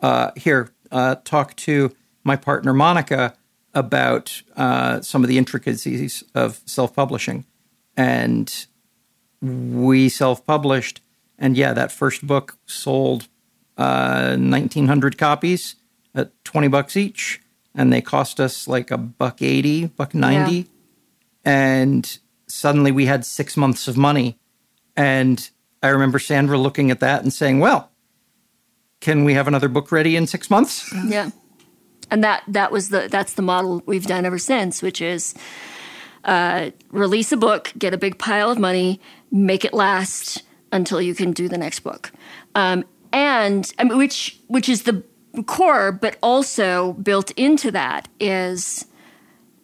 Uh, 0.00 0.30
here, 0.36 0.70
uh, 0.90 1.16
talk 1.24 1.54
to 1.56 1.94
my 2.24 2.36
partner 2.36 2.72
Monica 2.72 3.36
about 3.74 4.42
uh, 4.56 5.00
some 5.00 5.22
of 5.22 5.28
the 5.28 5.38
intricacies 5.38 6.24
of 6.34 6.60
self 6.64 6.94
publishing. 6.94 7.44
And 7.96 8.66
we 9.40 10.08
self 10.08 10.44
published. 10.46 11.00
And 11.38 11.56
yeah, 11.56 11.72
that 11.72 11.92
first 11.92 12.26
book 12.26 12.56
sold 12.66 13.28
uh, 13.76 14.36
1,900 14.36 15.18
copies 15.18 15.76
at 16.14 16.32
20 16.44 16.68
bucks 16.68 16.96
each. 16.96 17.40
And 17.74 17.92
they 17.92 18.00
cost 18.00 18.40
us 18.40 18.68
like 18.68 18.90
a 18.90 18.98
buck 18.98 19.42
80, 19.42 19.86
buck 19.86 20.14
90. 20.14 20.54
Yeah. 20.54 20.62
And 21.44 22.18
suddenly 22.46 22.92
we 22.92 23.06
had 23.06 23.24
six 23.24 23.56
months 23.56 23.88
of 23.88 23.96
money. 23.96 24.38
And 24.96 25.48
I 25.82 25.88
remember 25.88 26.18
Sandra 26.18 26.56
looking 26.56 26.90
at 26.90 27.00
that 27.00 27.22
and 27.22 27.32
saying, 27.32 27.60
well, 27.60 27.90
can 29.00 29.24
we 29.24 29.34
have 29.34 29.48
another 29.48 29.68
book 29.68 29.92
ready 29.92 30.16
in 30.16 30.26
six 30.26 30.50
months? 30.50 30.92
Yeah. 31.06 31.30
And 32.10 32.22
that 32.22 32.42
that 32.48 32.70
was 32.70 32.90
the 32.90 33.08
that's 33.10 33.32
the 33.32 33.42
model 33.42 33.82
we've 33.86 34.06
done 34.06 34.26
ever 34.26 34.38
since, 34.38 34.82
which 34.82 35.00
is 35.00 35.34
uh, 36.24 36.70
release 36.90 37.32
a 37.32 37.36
book, 37.36 37.72
get 37.78 37.94
a 37.94 37.98
big 37.98 38.18
pile 38.18 38.50
of 38.50 38.58
money, 38.58 39.00
make 39.32 39.64
it 39.64 39.72
last 39.72 40.42
until 40.70 41.00
you 41.00 41.14
can 41.14 41.32
do 41.32 41.48
the 41.48 41.56
next 41.56 41.80
book, 41.80 42.12
um, 42.54 42.84
and 43.12 43.72
I 43.78 43.84
mean, 43.84 43.96
which 43.96 44.38
which 44.48 44.68
is 44.68 44.82
the 44.82 45.02
core, 45.42 45.92
but 45.92 46.16
also 46.22 46.92
built 46.94 47.30
into 47.32 47.70
that 47.72 48.08
is 48.20 48.86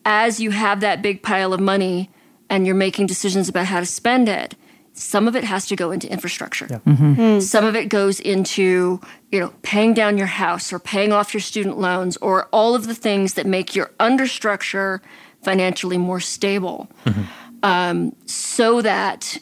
as 0.05 0.41
you 0.41 0.51
have 0.51 0.81
that 0.81 1.03
big 1.03 1.23
pile 1.23 1.53
of 1.53 1.61
money 1.61 2.11
and 2.49 2.67
you're 2.67 2.75
making 2.75 3.07
decisions 3.07 3.49
about 3.49 3.67
how 3.67 3.81
to 3.81 3.87
spend 3.87 4.29
it, 4.29 4.57
some 4.93 5.29
of 5.29 5.37
it 5.37 5.45
has 5.45 5.67
to 5.67 5.77
go 5.77 5.91
into 5.93 6.11
infrastructure. 6.11 6.67
Yeah. 6.69 6.79
Mm-hmm. 6.79 7.15
Mm. 7.15 7.43
Some 7.43 7.65
of 7.65 7.77
it 7.77 7.89
goes 7.89 8.21
into, 8.21 9.01
you 9.31 9.41
know, 9.41 9.53
paying 9.63 9.95
down 9.95 10.19
your 10.19 10.27
house 10.27 10.73
or 10.73 10.79
paying 10.79 11.13
off 11.13 11.33
your 11.33 11.41
student 11.41 11.79
loans 11.79 12.17
or 12.19 12.49
all 12.53 12.75
of 12.75 12.87
the 12.87 12.95
things 12.95 13.35
that 13.35 13.47
make 13.47 13.75
your 13.75 13.93
understructure 14.01 15.01
financially 15.43 15.97
more 15.97 16.21
stable. 16.21 16.89
Mm-hmm. 17.05 17.23
Um, 17.63 18.17
so 18.27 18.83
that 18.83 19.39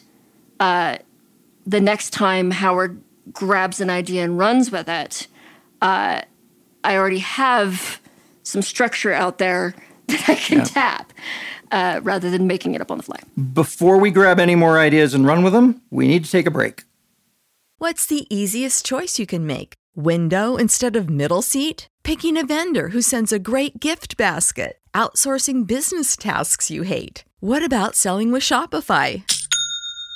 uh, 0.59 0.97
the 1.65 1.81
next 1.81 2.11
time 2.11 2.51
Howard 2.51 3.01
grabs 3.31 3.81
an 3.81 3.89
idea 3.89 4.23
and 4.23 4.37
runs 4.37 4.71
with 4.71 4.87
it, 4.87 5.27
uh, 5.81 6.21
I 6.83 6.95
already 6.95 7.19
have 7.19 8.01
some 8.43 8.61
structure 8.61 9.13
out 9.13 9.37
there 9.37 9.75
that 10.07 10.29
I 10.29 10.35
can 10.35 10.59
yeah. 10.59 10.63
tap 10.63 11.13
uh, 11.71 11.99
rather 12.03 12.29
than 12.29 12.47
making 12.47 12.75
it 12.75 12.81
up 12.81 12.91
on 12.91 12.97
the 12.97 13.03
fly. 13.03 13.19
Before 13.53 13.97
we 13.97 14.11
grab 14.11 14.39
any 14.39 14.55
more 14.55 14.79
ideas 14.79 15.13
and 15.13 15.25
run 15.25 15.43
with 15.43 15.53
them, 15.53 15.81
we 15.89 16.07
need 16.07 16.25
to 16.25 16.31
take 16.31 16.47
a 16.47 16.51
break. 16.51 16.83
What's 17.77 18.05
the 18.05 18.27
easiest 18.35 18.85
choice 18.85 19.19
you 19.19 19.25
can 19.25 19.47
make? 19.47 19.73
Window 19.95 20.57
instead 20.57 20.95
of 20.95 21.09
middle 21.09 21.41
seat? 21.41 21.87
Picking 22.03 22.37
a 22.37 22.45
vendor 22.45 22.89
who 22.89 23.01
sends 23.01 23.31
a 23.31 23.39
great 23.39 23.79
gift 23.79 24.17
basket? 24.17 24.79
Outsourcing 24.93 25.65
business 25.65 26.17
tasks 26.17 26.69
you 26.69 26.81
hate? 26.83 27.23
What 27.39 27.63
about 27.63 27.95
selling 27.95 28.31
with 28.31 28.43
Shopify? 28.43 29.23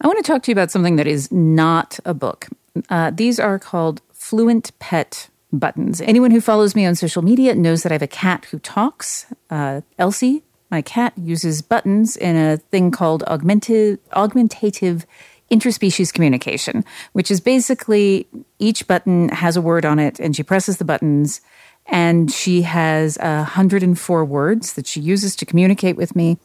I 0.00 0.06
want 0.06 0.24
to 0.24 0.32
talk 0.32 0.42
to 0.44 0.50
you 0.50 0.54
about 0.54 0.70
something 0.70 0.96
that 0.96 1.06
is 1.06 1.30
not 1.30 2.00
a 2.06 2.14
book. 2.14 2.48
Uh, 2.88 3.10
these 3.10 3.38
are 3.38 3.58
called 3.58 4.00
Fluent 4.12 4.76
Pet 4.78 5.28
buttons. 5.52 6.00
Anyone 6.00 6.30
who 6.30 6.40
follows 6.40 6.74
me 6.74 6.86
on 6.86 6.94
social 6.94 7.22
media 7.22 7.54
knows 7.54 7.82
that 7.82 7.92
I 7.92 7.96
have 7.96 8.02
a 8.02 8.06
cat 8.06 8.46
who 8.46 8.58
talks. 8.60 9.26
Uh, 9.50 9.82
Elsie, 9.98 10.42
my 10.70 10.80
cat, 10.80 11.12
uses 11.18 11.60
buttons 11.60 12.16
in 12.16 12.36
a 12.36 12.56
thing 12.56 12.90
called 12.90 13.24
augmented, 13.24 13.98
augmentative 14.14 15.04
interspecies 15.50 16.12
communication, 16.12 16.82
which 17.12 17.30
is 17.30 17.40
basically 17.40 18.26
each 18.58 18.86
button 18.86 19.28
has 19.30 19.56
a 19.56 19.60
word 19.60 19.84
on 19.84 19.98
it 19.98 20.18
and 20.18 20.34
she 20.34 20.42
presses 20.42 20.78
the 20.78 20.84
buttons 20.84 21.42
and 21.86 22.30
she 22.30 22.62
has 22.62 23.18
104 23.18 24.24
words 24.24 24.74
that 24.74 24.86
she 24.86 25.00
uses 25.00 25.34
to 25.36 25.44
communicate 25.44 25.96
with 25.96 26.14
me. 26.14 26.38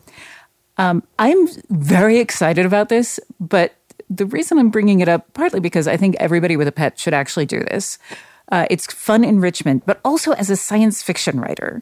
Um, 0.78 1.04
I'm 1.20 1.48
very 1.70 2.20
excited 2.20 2.66
about 2.66 2.90
this, 2.90 3.20
but 3.40 3.76
the 4.10 4.26
reason 4.26 4.58
I'm 4.58 4.70
bringing 4.70 5.00
it 5.00 5.08
up, 5.08 5.34
partly 5.34 5.60
because 5.60 5.88
I 5.88 5.98
think 5.98 6.16
everybody 6.20 6.58
with 6.58 6.68
a 6.68 6.72
pet 6.72 7.00
should 7.00 7.14
actually 7.14 7.46
do 7.46 7.60
this. 7.62 7.98
Uh, 8.52 8.68
it's 8.70 8.92
fun 8.92 9.24
enrichment, 9.24 9.86
but 9.86 10.00
also 10.06 10.34
as 10.34 10.50
a 10.50 10.56
science 10.56 11.02
fiction 11.02 11.40
writer, 11.40 11.82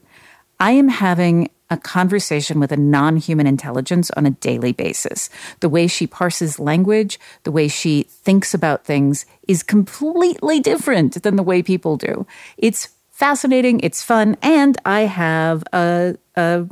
I 0.59 0.71
am 0.71 0.87
having 0.87 1.49
a 1.69 1.77
conversation 1.77 2.59
with 2.59 2.71
a 2.71 2.77
non 2.77 3.17
human 3.17 3.47
intelligence 3.47 4.11
on 4.11 4.25
a 4.25 4.31
daily 4.31 4.71
basis. 4.71 5.29
The 5.59 5.69
way 5.69 5.87
she 5.87 6.07
parses 6.07 6.59
language, 6.59 7.19
the 7.43 7.51
way 7.51 7.67
she 7.67 8.03
thinks 8.03 8.53
about 8.53 8.85
things 8.85 9.25
is 9.47 9.63
completely 9.63 10.59
different 10.59 11.23
than 11.23 11.35
the 11.35 11.43
way 11.43 11.63
people 11.63 11.97
do. 11.97 12.25
It's 12.57 12.89
fascinating, 13.09 13.79
it's 13.81 14.03
fun, 14.03 14.37
and 14.41 14.77
I 14.85 15.01
have 15.01 15.63
a, 15.73 16.15
a 16.35 16.67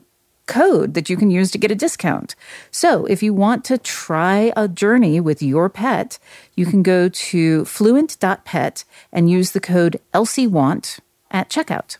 code 0.48 0.94
that 0.94 1.10
you 1.10 1.18
can 1.18 1.32
use 1.32 1.52
to 1.52 1.58
get 1.58 1.72
a 1.72 1.76
discount. 1.76 2.36
So 2.72 3.06
if 3.06 3.24
you 3.24 3.34
want 3.34 3.64
to 3.66 3.78
try 3.78 4.52
a 4.56 4.68
journey 4.68 5.20
with 5.20 5.42
your 5.42 5.70
pet, 5.70 6.20
you 6.56 6.66
can 6.66 6.84
go 6.84 7.10
to 7.10 7.66
fluent.pet 7.66 8.84
and 9.12 9.30
use 9.30 9.52
the 9.52 9.60
code 9.60 10.00
ElsieWant 10.14 11.00
at 11.30 11.50
checkout. 11.50 11.98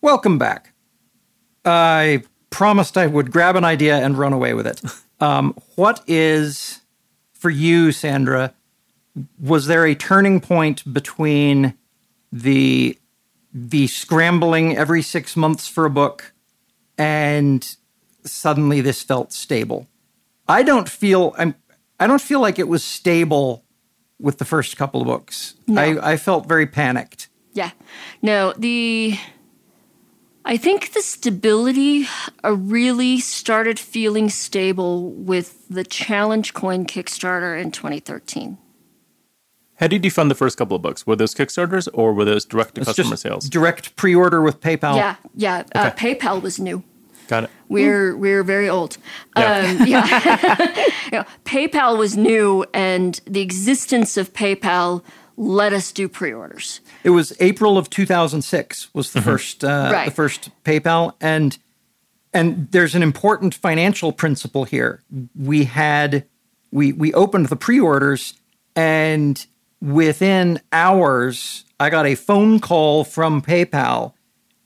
Welcome 0.00 0.38
back. 0.38 0.72
I 1.64 2.22
promised 2.48 2.96
I 2.96 3.06
would 3.06 3.30
grab 3.30 3.56
an 3.56 3.64
idea 3.64 3.96
and 3.96 4.16
run 4.16 4.32
away 4.32 4.54
with 4.54 4.66
it. 4.66 4.80
Um, 5.20 5.54
what 5.74 6.02
is, 6.06 6.80
for 7.34 7.50
you, 7.50 7.92
Sandra, 7.92 8.54
was 9.38 9.66
there 9.66 9.84
a 9.84 9.94
turning 9.94 10.40
point 10.40 10.90
between 10.90 11.74
the 12.32 12.98
the 13.52 13.86
scrambling 13.86 14.76
every 14.76 15.02
six 15.02 15.36
months 15.36 15.66
for 15.66 15.84
a 15.84 15.90
book 15.90 16.32
and 16.96 17.76
suddenly 18.24 18.80
this 18.80 19.02
felt 19.02 19.32
stable? 19.32 19.88
I 20.48 20.62
don't 20.62 20.88
feel 20.88 21.34
I'm 21.38 21.54
I 21.98 22.06
don't 22.06 22.20
feel 22.20 22.40
like 22.40 22.58
it 22.58 22.68
was 22.68 22.82
stable 22.82 23.64
with 24.18 24.38
the 24.38 24.44
first 24.44 24.76
couple 24.76 25.00
of 25.00 25.06
books. 25.06 25.54
No. 25.66 25.80
I, 25.80 26.12
I 26.12 26.16
felt 26.16 26.46
very 26.46 26.66
panicked. 26.66 27.28
Yeah. 27.52 27.70
No, 28.22 28.52
the 28.56 29.18
I 30.44 30.56
think 30.56 30.92
the 30.92 31.02
stability 31.02 32.06
uh, 32.44 32.56
really 32.56 33.20
started 33.20 33.78
feeling 33.78 34.30
stable 34.30 35.10
with 35.10 35.68
the 35.68 35.84
Challenge 35.84 36.54
Coin 36.54 36.86
Kickstarter 36.86 37.60
in 37.60 37.70
2013. 37.70 38.58
How 39.80 39.86
did 39.86 40.04
you 40.04 40.10
fund 40.10 40.30
the 40.30 40.34
first 40.34 40.58
couple 40.58 40.76
of 40.76 40.82
books? 40.82 41.06
Were 41.06 41.16
those 41.16 41.34
Kickstarters 41.34 41.88
or 41.92 42.12
were 42.12 42.24
those 42.26 42.44
direct 42.44 42.74
to 42.76 42.84
customer 42.84 43.10
just 43.10 43.22
sales? 43.22 43.48
direct 43.48 43.96
pre-order 43.96 44.42
with 44.42 44.60
PayPal. 44.60 44.96
Yeah, 44.96 45.16
yeah. 45.34 45.64
Uh, 45.74 45.90
PayPal 45.92 46.40
was 46.40 46.60
new. 46.60 46.84
Got 47.28 47.44
it. 47.44 47.50
We're 47.68 48.16
we're 48.16 48.42
very 48.42 48.68
old. 48.68 48.98
Yeah. 49.36 49.76
Um, 49.80 49.86
yeah. 49.86 50.84
You 51.10 51.18
know, 51.18 51.24
PayPal 51.44 51.98
was 51.98 52.16
new, 52.16 52.64
and 52.72 53.20
the 53.26 53.40
existence 53.40 54.16
of 54.16 54.32
PayPal 54.32 55.02
let 55.36 55.72
us 55.72 55.90
do 55.90 56.08
pre-orders. 56.08 56.80
It 57.02 57.10
was 57.10 57.32
April 57.40 57.76
of 57.78 57.90
2006 57.90 58.94
was 58.94 59.12
the 59.12 59.22
first 59.22 59.64
uh, 59.64 59.90
Right. 59.92 60.04
the 60.04 60.10
first 60.14 60.50
PayPal 60.64 61.14
and 61.20 61.58
and 62.32 62.70
there's 62.70 62.94
an 62.94 63.02
important 63.02 63.54
financial 63.54 64.12
principle 64.12 64.64
here. 64.64 65.02
We 65.34 65.64
had 65.64 66.26
we 66.70 66.92
we 66.92 67.12
opened 67.14 67.46
the 67.46 67.56
pre-orders 67.56 68.34
and 68.76 69.44
within 69.80 70.60
hours 70.72 71.64
I 71.80 71.88
got 71.88 72.06
a 72.06 72.14
phone 72.14 72.60
call 72.60 73.04
from 73.04 73.40
PayPal 73.40 74.12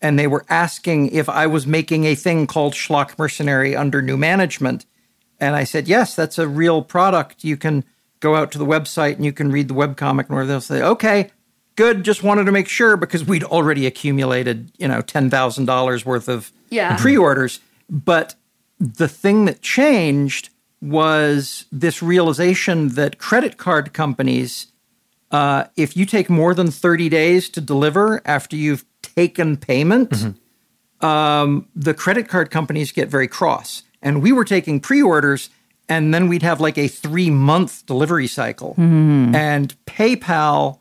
and 0.03 0.19
they 0.19 0.27
were 0.27 0.45
asking 0.49 1.11
if 1.11 1.29
I 1.29 1.47
was 1.47 1.65
making 1.67 2.05
a 2.05 2.17
thing 2.17 2.49
called 2.49 2.75
Schlock 2.75 3.17
Mercenary 3.17 3.77
under 3.77 4.03
new 4.03 4.17
management. 4.17 4.85
And 5.39 5.55
I 5.55 5.63
said, 5.65 5.87
yes, 5.89 6.17
that's 6.17 6.39
a 6.39 6.49
real 6.49 6.83
product. 6.83 7.45
You 7.45 7.57
can 7.57 7.85
go 8.21 8.35
out 8.35 8.51
to 8.53 8.59
the 8.59 8.67
website 8.67 9.15
and 9.15 9.25
you 9.25 9.33
can 9.33 9.53
read 9.53 9.69
the 9.69 9.75
webcomic, 9.75 10.29
and 10.29 10.51
they'll 10.51 10.61
say, 10.61 10.83
okay, 10.83 11.31
good. 11.77 12.03
Just 12.05 12.23
wanted 12.23 12.45
to 12.45 12.53
make 12.53 12.69
sure 12.69 12.97
because 12.97 13.25
we'd 13.25 13.45
already 13.45 13.87
accumulated, 13.87 14.73
you 14.77 14.89
know, 14.89 15.01
$10,000 15.01 16.05
worth 16.05 16.29
of 16.29 16.53
Yeah. 16.71 16.97
pre 16.97 17.17
orders. 17.17 17.61
But 17.89 18.35
the 18.81 19.09
thing 19.09 19.45
that 19.45 19.63
changed 19.63 20.51
was 20.83 21.65
this 21.73 22.03
realization 22.03 22.89
that 22.91 23.19
credit 23.19 23.57
card 23.57 23.93
companies, 23.93 24.67
uh, 25.31 25.65
if 25.77 25.97
you 25.97 26.07
take 26.07 26.29
more 26.31 26.55
than 26.55 26.71
30 26.71 27.09
days 27.09 27.49
to 27.51 27.61
deliver 27.61 28.21
after 28.25 28.57
you've 28.57 28.85
taken 29.03 29.57
payment, 29.57 30.13
um, 31.01 31.69
the 31.75 31.95
credit 31.95 32.29
card 32.29 32.51
companies 32.51 32.93
get 32.93 33.09
very 33.09 33.29
cross. 33.29 33.83
And 34.03 34.23
we 34.23 34.33
were 34.33 34.45
taking 34.45 34.81
pre 34.81 35.03
orders, 35.03 35.51
and 35.89 36.13
then 36.15 36.29
we'd 36.29 36.43
have 36.43 36.61
like 36.61 36.79
a 36.79 36.89
three 36.89 37.31
month 37.31 37.87
delivery 37.87 38.27
cycle. 38.27 38.75
And 39.35 39.75
PayPal, 39.87 40.79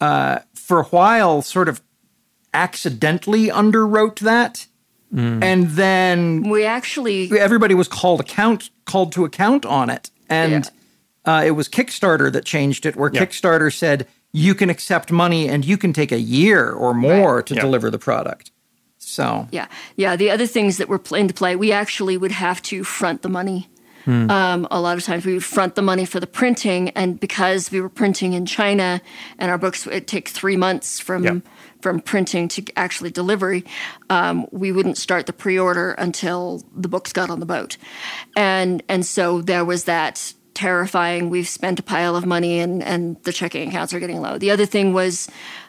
uh, 0.00 0.40
for 0.54 0.80
a 0.80 0.84
while, 0.84 1.42
sort 1.42 1.68
of 1.68 1.80
accidentally 2.54 3.46
underwrote 3.48 4.18
that. 4.20 4.66
And 5.12 5.70
then 5.70 6.48
We 6.48 6.64
actually 6.64 7.36
everybody 7.38 7.74
was 7.74 7.88
called 7.88 8.20
account 8.20 8.70
called 8.84 9.10
to 9.12 9.24
account 9.24 9.66
on 9.66 9.90
it 9.90 10.10
and 10.28 10.70
uh, 11.24 11.42
it 11.44 11.52
was 11.52 11.68
kickstarter 11.68 12.32
that 12.32 12.44
changed 12.44 12.86
it 12.86 12.96
where 12.96 13.10
Yeah. 13.12 13.24
kickstarter 13.24 13.72
said 13.72 14.06
you 14.32 14.54
can 14.54 14.70
accept 14.70 15.10
money 15.12 15.48
and 15.48 15.64
you 15.64 15.76
can 15.76 15.92
take 15.92 16.12
a 16.12 16.20
year 16.20 16.70
or 16.70 16.94
more 16.94 17.42
to 17.42 17.54
Yeah. 17.54 17.60
deliver 17.60 17.90
the 17.90 17.98
product 17.98 18.50
so 18.98 19.48
Yeah, 19.50 19.66
yeah. 19.96 20.14
The 20.14 20.30
other 20.30 20.46
things 20.46 20.76
that 20.76 20.88
were 20.88 20.98
pl- 20.98 21.16
into 21.16 21.34
play, 21.34 21.56
we 21.56 21.72
actually 21.72 22.16
would 22.16 22.32
have 22.32 22.60
to 22.64 22.84
front 22.84 23.22
the 23.22 23.28
money. 23.28 23.68
Um, 24.06 24.66
a 24.72 24.80
lot 24.80 24.96
of 24.96 25.04
times 25.04 25.24
we 25.24 25.34
would 25.34 25.44
front 25.44 25.74
the 25.76 25.82
money 25.82 26.04
for 26.04 26.18
the 26.20 26.26
printing, 26.26 26.88
and 26.96 27.20
because 27.20 27.70
we 27.70 27.80
were 27.80 27.88
printing 27.88 28.32
in 28.32 28.44
China, 28.44 29.00
and 29.38 29.50
our 29.52 29.58
books 29.58 29.86
would 29.86 30.08
take 30.08 30.28
three 30.28 30.56
months 30.56 30.98
from 30.98 31.22
Yeah. 31.24 31.34
from 31.80 32.00
printing 32.00 32.48
to 32.48 32.62
actually 32.76 33.10
delivery, 33.10 33.64
um, 34.08 34.46
we 34.50 34.72
wouldn't 34.72 34.98
start 34.98 35.26
the 35.26 35.32
pre-order 35.32 35.92
until 35.92 36.62
the 36.76 36.88
books 36.88 37.12
got 37.12 37.30
on 37.30 37.38
the 37.40 37.46
boat, 37.46 37.76
and 38.36 38.82
and 38.88 39.06
so 39.06 39.40
there 39.42 39.64
was 39.64 39.84
that 39.84 40.32
terrifying. 40.54 41.30
We've 41.30 41.48
spent 41.48 41.78
a 41.78 41.82
pile 41.82 42.16
of 42.16 42.26
money, 42.26 42.60
and 42.60 42.82
and 42.82 43.16
the 43.22 43.32
checking 43.32 43.68
accounts 43.68 43.92
are 43.94 44.00
getting 44.00 44.20
low. 44.20 44.38
The 44.38 44.50
other 44.50 44.66
thing 44.66 44.92
was 44.92 45.28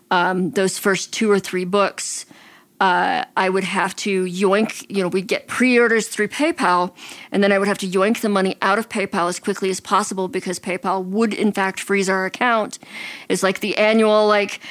um, 0.09 0.51
those 0.51 0.77
first 0.77 1.13
two 1.13 1.29
or 1.31 1.39
three 1.39 1.65
books. 1.65 2.25
uh, 2.81 3.25
I 3.37 3.47
would 3.47 3.63
have 3.63 3.95
to 3.97 4.25
yoink, 4.25 4.87
you 4.89 5.03
know, 5.03 5.07
we'd 5.07 5.27
get 5.27 5.47
pre 5.47 5.77
orders 5.77 6.07
through 6.07 6.29
PayPal, 6.29 6.95
and 7.31 7.43
then 7.43 7.51
I 7.51 7.59
would 7.59 7.67
have 7.67 7.77
to 7.77 7.87
yoink 7.87 8.21
the 8.21 8.29
money 8.29 8.57
out 8.59 8.79
of 8.79 8.89
PayPal 8.89 9.29
as 9.29 9.39
quickly 9.39 9.69
as 9.69 9.79
possible 9.79 10.27
because 10.27 10.59
PayPal 10.59 11.05
would, 11.05 11.31
in 11.31 11.51
fact, 11.51 11.79
freeze 11.79 12.09
our 12.09 12.25
account. 12.25 12.79
It's 13.29 13.43
like 13.43 13.59
the 13.59 13.77
annual, 13.77 14.27
like, 14.27 14.61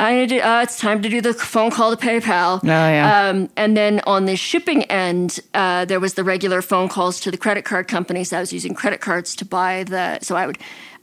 I 0.00 0.14
need 0.14 0.28
to, 0.28 0.38
uh, 0.38 0.62
it's 0.62 0.78
time 0.78 1.02
to 1.02 1.08
do 1.08 1.20
the 1.20 1.34
phone 1.34 1.70
call 1.72 1.94
to 1.94 2.06
PayPal. 2.06 2.60
Oh, 2.62 2.66
yeah. 2.66 3.28
Um, 3.30 3.48
and 3.56 3.76
then 3.76 4.00
on 4.06 4.26
the 4.26 4.36
shipping 4.36 4.84
end, 4.84 5.40
uh, 5.54 5.84
there 5.86 5.98
was 5.98 6.14
the 6.14 6.22
regular 6.22 6.62
phone 6.62 6.88
calls 6.88 7.18
to 7.20 7.30
the 7.32 7.36
credit 7.36 7.64
card 7.64 7.88
companies. 7.88 8.32
I 8.32 8.38
was 8.38 8.52
using 8.52 8.74
credit 8.74 9.00
cards 9.00 9.34
to 9.36 9.44
buy 9.44 9.82
the, 9.84 10.20
so 10.20 10.36
I 10.36 10.46
would, 10.46 10.58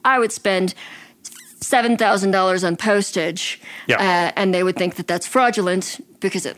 I 0.05 0.17
would 0.19 0.31
spend 0.31 0.73
seven 1.62 1.97
thousand 1.97 2.31
dollars 2.31 2.63
on 2.63 2.75
postage, 2.77 3.60
Yeah. 3.88 3.95
uh, 3.97 4.31
and 4.36 4.53
they 4.53 4.63
would 4.63 4.75
think 4.77 4.95
that 4.95 5.08
that's 5.08 5.25
fraudulent 5.27 5.99
because 6.19 6.45
it 6.45 6.58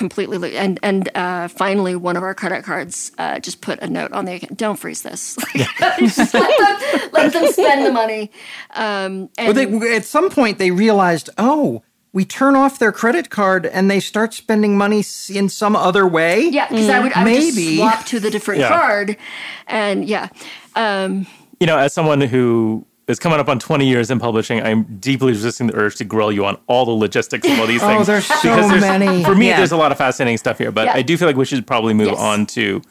completely. 0.00 0.38
lo- 0.38 0.48
And 0.64 0.78
and 0.82 1.08
uh, 1.14 1.46
finally, 1.48 1.94
one 1.94 2.16
of 2.16 2.22
our 2.24 2.34
credit 2.34 2.64
cards 2.64 3.12
uh, 3.18 3.38
just 3.46 3.60
put 3.60 3.78
a 3.80 3.86
note 3.86 4.12
on 4.12 4.24
the 4.24 4.32
account: 4.36 4.56
"Don't 4.56 4.78
freeze 4.78 5.02
this. 5.02 5.36
let 5.54 5.98
them, 6.00 7.10
let 7.12 7.32
them 7.32 7.46
spend 7.52 7.86
the 7.86 7.92
money." 7.92 8.30
Um, 8.74 9.28
and 9.38 9.46
but 9.48 9.54
they, 9.54 9.96
at 9.96 10.04
some 10.04 10.30
point 10.30 10.58
they 10.58 10.70
realized 10.70 11.30
oh 11.38 11.82
we 12.12 12.24
turn 12.24 12.56
off 12.56 12.78
their 12.80 12.90
credit 12.92 13.30
card 13.30 13.66
and 13.66 13.88
they 13.88 14.00
start 14.00 14.34
spending 14.34 14.76
money 14.76 15.04
in 15.28 15.48
some 15.48 15.76
other 15.76 16.04
way 16.06 16.48
yeah, 16.48 16.66
because 16.68 16.88
I 16.88 16.98
would 17.00 17.12
I 17.12 17.22
would 17.24 17.34
just 17.34 17.56
Maybe. 17.56 17.76
swap 17.76 18.04
to 18.06 18.18
the 18.20 18.30
different 18.30 18.60
Yeah. 18.60 18.68
card, 18.68 19.16
and 19.68 20.08
yeah. 20.08 20.28
Um, 20.74 21.26
You 21.60 21.66
know, 21.66 21.78
as 21.78 21.92
someone 21.92 22.20
who 22.22 22.84
is 23.10 23.18
coming 23.18 23.38
up 23.40 23.48
on 23.48 23.58
20 23.58 23.86
years 23.86 24.10
in 24.10 24.18
publishing, 24.18 24.62
I'm 24.62 24.84
deeply 24.98 25.32
resisting 25.32 25.66
the 25.66 25.74
urge 25.76 25.96
to 25.96 26.04
grill 26.04 26.32
you 26.32 26.44
on 26.46 26.56
all 26.66 26.84
the 26.84 26.90
logistics 26.92 27.46
of 27.46 27.58
all 27.60 27.66
these 27.66 27.82
Oh, 27.84 27.88
things. 27.88 28.06
there's 28.06 28.26
so 28.26 28.34
Because 28.42 28.68
there's- 28.70 28.80
many. 28.80 29.24
For 29.24 29.34
me, 29.34 29.48
Yeah. 29.48 29.56
there's 29.58 29.72
a 29.72 29.76
lot 29.76 29.92
of 29.92 29.98
fascinating 29.98 30.38
stuff 30.38 30.58
here, 30.58 30.70
but 30.72 30.86
Yeah. 30.86 30.92
I 30.94 31.02
do 31.02 31.16
feel 31.16 31.26
like 31.28 31.36
we 31.36 31.44
should 31.44 31.66
probably 31.66 31.92
move 31.94 32.08
Yes. 32.08 32.18
on 32.18 32.46
to 32.46 32.82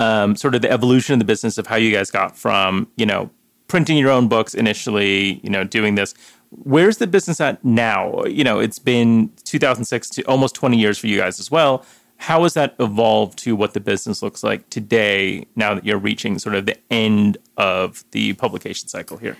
um, 0.00 0.34
sort 0.34 0.54
of 0.56 0.62
the 0.62 0.70
evolution 0.72 1.12
of 1.12 1.18
the 1.20 1.24
business 1.24 1.56
of 1.56 1.68
how 1.68 1.76
you 1.76 1.92
guys 1.92 2.10
got 2.10 2.36
from, 2.36 2.88
you 2.96 3.06
know, 3.06 3.30
printing 3.68 3.96
your 3.96 4.10
own 4.10 4.26
books 4.26 4.52
initially, 4.52 5.40
you 5.44 5.48
know, 5.50 5.62
doing 5.62 5.94
this. 5.94 6.14
Where's 6.50 6.96
the 6.98 7.06
business 7.06 7.40
at 7.40 7.64
now? 7.64 8.24
You 8.24 8.42
know, 8.42 8.58
it's 8.58 8.80
been 8.80 9.30
2006 9.44 10.08
to 10.10 10.22
almost 10.24 10.54
20 10.56 10.76
years 10.76 10.98
for 10.98 11.06
you 11.06 11.18
guys 11.18 11.38
as 11.38 11.48
well. 11.50 11.84
How 12.16 12.42
has 12.42 12.54
that 12.54 12.74
evolved 12.80 13.38
to 13.40 13.54
what 13.54 13.72
the 13.74 13.80
business 13.80 14.20
looks 14.22 14.42
like 14.42 14.68
today 14.70 15.46
now 15.56 15.74
that 15.74 15.84
you're 15.84 15.98
reaching 15.98 16.38
sort 16.40 16.54
of 16.56 16.66
the 16.66 16.76
end 16.90 17.38
of 17.56 18.04
the 18.10 18.32
publication 18.34 18.88
cycle 18.88 19.16
here? 19.18 19.36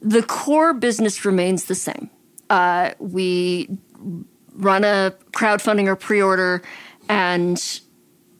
The 0.00 0.22
core 0.22 0.74
business 0.74 1.24
remains 1.24 1.64
the 1.64 1.74
same. 1.74 2.10
Uh, 2.50 2.92
we 2.98 3.68
run 4.54 4.84
a 4.84 5.14
crowdfunding 5.32 5.86
or 5.86 5.96
pre-order 5.96 6.62
and 7.08 7.80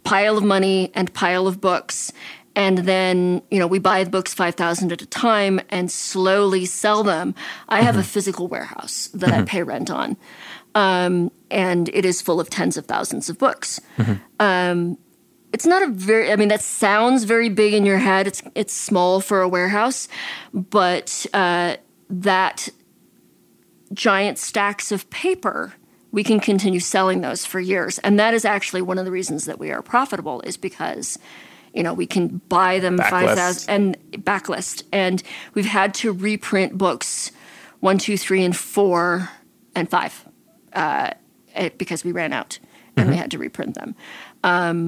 pile 0.05 0.39
of 0.39 0.45
money 0.45 0.91
and 0.95 1.13
pile 1.13 1.47
of 1.47 1.61
books. 1.61 2.13
And 2.57 2.79
then 2.79 3.43
you 3.51 3.59
know 3.59 3.67
we 3.67 3.79
buy 3.79 4.03
the 4.05 4.11
books 4.11 4.35
5000 4.35 4.93
at 4.93 5.03
a 5.03 5.07
time 5.07 5.61
and 5.69 5.91
slowly 5.91 6.65
sell 6.65 7.05
them. 7.05 7.35
I 7.69 7.83
have 7.83 7.97
a 7.97 8.03
physical 8.03 8.49
warehouse 8.49 9.09
that 9.15 9.33
i 9.33 9.43
pay 9.43 9.63
rent 9.63 9.91
on. 9.91 10.17
Um, 10.75 11.31
and 11.51 11.89
it 11.91 12.05
is 12.05 12.21
full 12.21 12.41
of 12.41 12.51
tens 12.51 12.77
of 12.77 12.87
thousands 12.87 13.29
of 13.29 13.39
books. 13.39 13.81
Um, 14.41 14.99
it's 15.53 15.67
not 15.67 15.83
a 15.83 15.89
very 15.89 16.33
i 16.33 16.37
mean 16.37 16.49
that 16.49 16.61
sounds 16.61 17.25
very 17.25 17.49
big 17.49 17.75
in 17.75 17.87
your 17.87 17.99
head. 17.99 18.27
It's 18.27 18.43
it's 18.55 18.73
small 18.73 19.21
for 19.21 19.41
a 19.41 19.49
warehouse 19.49 20.09
but 20.53 21.27
uh, 21.35 21.77
that 22.11 22.69
giant 23.93 24.39
stacks 24.39 24.93
of 24.93 25.09
paper 25.11 25.75
we 26.11 26.25
can 26.25 26.41
continue 26.41 26.81
selling 26.81 27.21
those 27.21 27.45
for 27.45 27.61
years. 27.61 27.99
And 27.99 28.19
that 28.19 28.35
is 28.35 28.45
actually 28.45 28.83
one 28.83 28.99
of 28.99 29.05
the 29.05 29.11
reasons 29.11 29.45
that 29.45 29.59
we 29.59 29.71
are 29.71 29.83
profitable 29.83 30.41
is 30.43 30.57
because 30.57 31.19
you 31.75 31.83
know 31.83 31.93
we 31.93 32.07
can 32.07 32.41
buy 32.49 32.79
them 32.79 32.99
Backlist. 32.99 33.67
5000 33.67 33.71
and 33.71 33.97
backlist. 34.25 34.85
And 34.93 35.23
we've 35.55 35.67
had 35.67 35.95
to 35.95 36.13
reprint 36.13 36.79
books 36.79 37.31
one 37.81 37.99
two 37.99 38.17
three 38.17 38.43
and 38.43 38.57
four 38.57 39.31
and 39.75 39.89
five 39.91 40.25
uh, 40.73 41.11
eh, 41.55 41.71
because 41.77 42.05
we 42.05 42.13
ran 42.13 42.33
out 42.33 42.59
and 42.97 43.11
we 43.11 43.17
had 43.17 43.31
to 43.31 43.39
reprint 43.39 43.75
them 43.77 43.95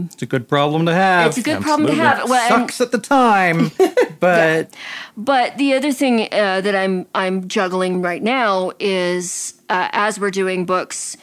it's 0.06 0.22
a 0.22 0.26
good 0.26 0.48
problem 0.48 0.86
to 0.86 0.94
have. 0.94 1.28
It's 1.28 1.38
a 1.38 1.42
good 1.42 1.60
problem 1.60 1.88
to 1.88 1.94
have. 1.94 2.28
Well, 2.28 2.48
sucks 2.48 2.80
at 2.80 2.92
the 2.92 2.98
time 2.98 3.72
but 4.20 4.74
But 5.16 5.58
the 5.58 5.74
other 5.74 5.92
thing 5.92 6.28
uh, 6.32 6.60
that 6.60 6.76
I'm 6.76 7.06
I'm 7.14 7.48
juggling 7.48 8.00
right 8.00 8.22
now 8.22 8.72
is 8.78 9.54
uh, 9.68 9.88
as 9.92 10.20
we're 10.20 10.30
doing 10.30 10.66
books, 10.66 11.16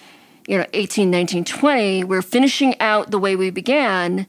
you 0.47 0.57
know, 0.57 0.65
18, 0.73 1.09
19, 1.09 1.45
20, 1.45 2.03
we're 2.03 2.21
finishing 2.21 2.79
out 2.79 3.11
the 3.11 3.19
way 3.19 3.35
we 3.35 3.49
began. 3.49 4.27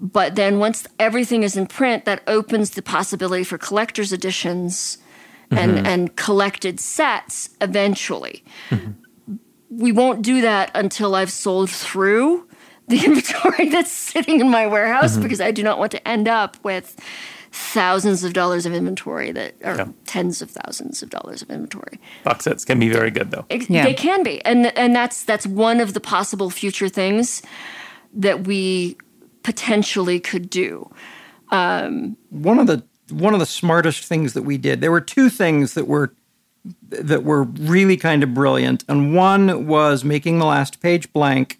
But 0.00 0.36
then 0.36 0.58
once 0.58 0.86
everything 0.98 1.42
is 1.42 1.56
in 1.56 1.66
print, 1.66 2.04
that 2.04 2.22
opens 2.26 2.70
the 2.70 2.82
possibility 2.82 3.44
for 3.44 3.58
collector's 3.58 4.12
editions 4.12 4.98
and, 5.50 5.86
and 5.86 6.14
collected 6.16 6.78
sets 6.78 7.50
eventually. 7.60 8.44
we 9.70 9.92
won't 9.92 10.22
do 10.22 10.40
that 10.40 10.70
until 10.74 11.14
I've 11.14 11.32
sold 11.32 11.70
through 11.70 12.47
the 12.88 13.04
inventory 13.04 13.68
that's 13.68 13.92
sitting 13.92 14.40
in 14.40 14.48
my 14.50 14.66
warehouse 14.66 15.12
Mm-hmm. 15.14 15.22
because 15.22 15.40
I 15.40 15.50
do 15.50 15.62
not 15.62 15.78
want 15.78 15.92
to 15.92 16.08
end 16.08 16.28
up 16.28 16.56
with 16.64 16.96
thousands 17.50 18.24
of 18.24 18.32
dollars 18.34 18.66
of 18.66 18.74
inventory 18.74 19.32
that 19.32 19.54
are 19.64 19.76
Yeah. 19.76 19.88
tens 20.06 20.42
of 20.42 20.50
thousands 20.50 21.02
of 21.02 21.08
dollars 21.10 21.40
of 21.42 21.50
inventory. 21.50 21.98
Box 22.24 22.44
sets 22.44 22.64
can 22.64 22.78
be 22.78 22.88
very 22.90 23.10
good 23.10 23.30
though. 23.30 23.46
Ex- 23.50 23.70
Yeah. 23.70 23.84
They 23.84 23.94
can 23.94 24.22
be, 24.22 24.44
and 24.44 24.66
and 24.78 24.94
that's 24.94 25.24
that's 25.24 25.46
one 25.46 25.80
of 25.80 25.94
the 25.94 26.00
possible 26.00 26.50
future 26.50 26.88
things 26.90 27.42
that 28.12 28.46
we 28.46 28.96
potentially 29.42 30.20
could 30.20 30.50
do. 30.50 30.90
one 31.50 32.58
of 32.58 32.66
the 32.66 32.82
one 33.10 33.32
of 33.32 33.40
the 33.40 33.46
smartest 33.46 34.04
things 34.04 34.34
that 34.34 34.42
we 34.42 34.58
did 34.58 34.80
there 34.82 34.90
were 34.90 35.00
two 35.00 35.30
things 35.30 35.72
that 35.74 35.86
were 35.86 36.12
that 36.90 37.24
were 37.24 37.44
really 37.44 37.96
kind 37.96 38.22
of 38.22 38.34
brilliant 38.34 38.84
and 38.88 39.14
one 39.14 39.66
was 39.66 40.04
making 40.04 40.38
the 40.38 40.44
last 40.44 40.80
page 40.80 41.10
blank 41.14 41.57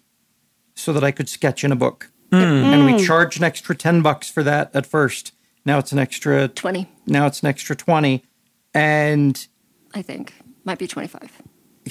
so 0.79 0.93
that 0.93 1.03
i 1.03 1.11
could 1.11 1.29
sketch 1.29 1.63
in 1.63 1.71
a 1.71 1.75
book 1.75 2.11
and 2.31 2.85
we 2.85 3.03
charged 3.03 3.39
an 3.39 3.43
extra 3.43 3.75
10 3.75 4.01
bucks 4.01 4.29
for 4.29 4.43
that 4.43 4.69
at 4.75 4.85
first 4.85 5.33
now 5.65 5.77
it's 5.79 5.91
an 5.91 5.99
extra 5.99 6.47
Twenty, 6.47 6.87
now 7.05 7.25
it's 7.25 7.41
an 7.41 7.47
extra 7.47 7.75
20 7.75 8.23
and 8.73 9.47
I 9.93 10.01
think, 10.01 10.33
might 10.63 10.79
be 10.79 10.87
twenty-five. 10.87 11.41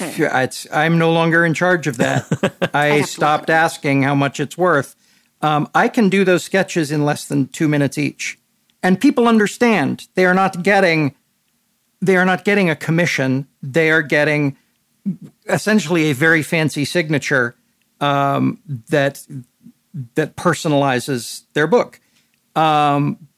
Anyway. 0.00 0.30
It's, 0.44 0.66
I'm 0.72 0.98
no 0.98 1.12
longer 1.12 1.44
in 1.44 1.54
charge 1.54 1.86
of 1.86 1.96
that. 1.96 2.24
I, 2.74 2.86
have 2.86 2.92
to 2.92 2.98
look 3.00 3.08
stopped 3.08 3.50
asking 3.50 4.02
how 4.02 4.14
much 4.14 4.38
it's 4.38 4.56
worth. 4.56 4.94
Um, 5.42 5.68
I 5.74 5.88
can 5.88 6.08
do 6.08 6.24
those 6.24 6.44
sketches 6.44 6.92
in 6.92 7.04
less 7.04 7.24
than 7.24 7.48
two 7.48 7.66
minutes 7.66 7.98
each, 7.98 8.38
and 8.82 9.00
people 9.00 9.26
understand. 9.26 10.06
They 10.14 10.24
are 10.24 10.34
not 10.34 10.62
getting, 10.62 11.14
they 12.00 12.16
are 12.16 12.24
not 12.24 12.44
getting 12.44 12.70
a 12.70 12.76
commission. 12.76 13.48
They 13.62 13.90
are 13.90 14.02
getting 14.02 14.56
essentially 15.48 16.10
a 16.10 16.14
very 16.14 16.42
fancy 16.42 16.84
signature 16.84 17.56
um, 18.00 18.60
that 18.88 19.26
that 20.14 20.36
personalizes 20.36 21.42
their 21.54 21.66
book. 21.66 22.00
Um, 22.54 23.28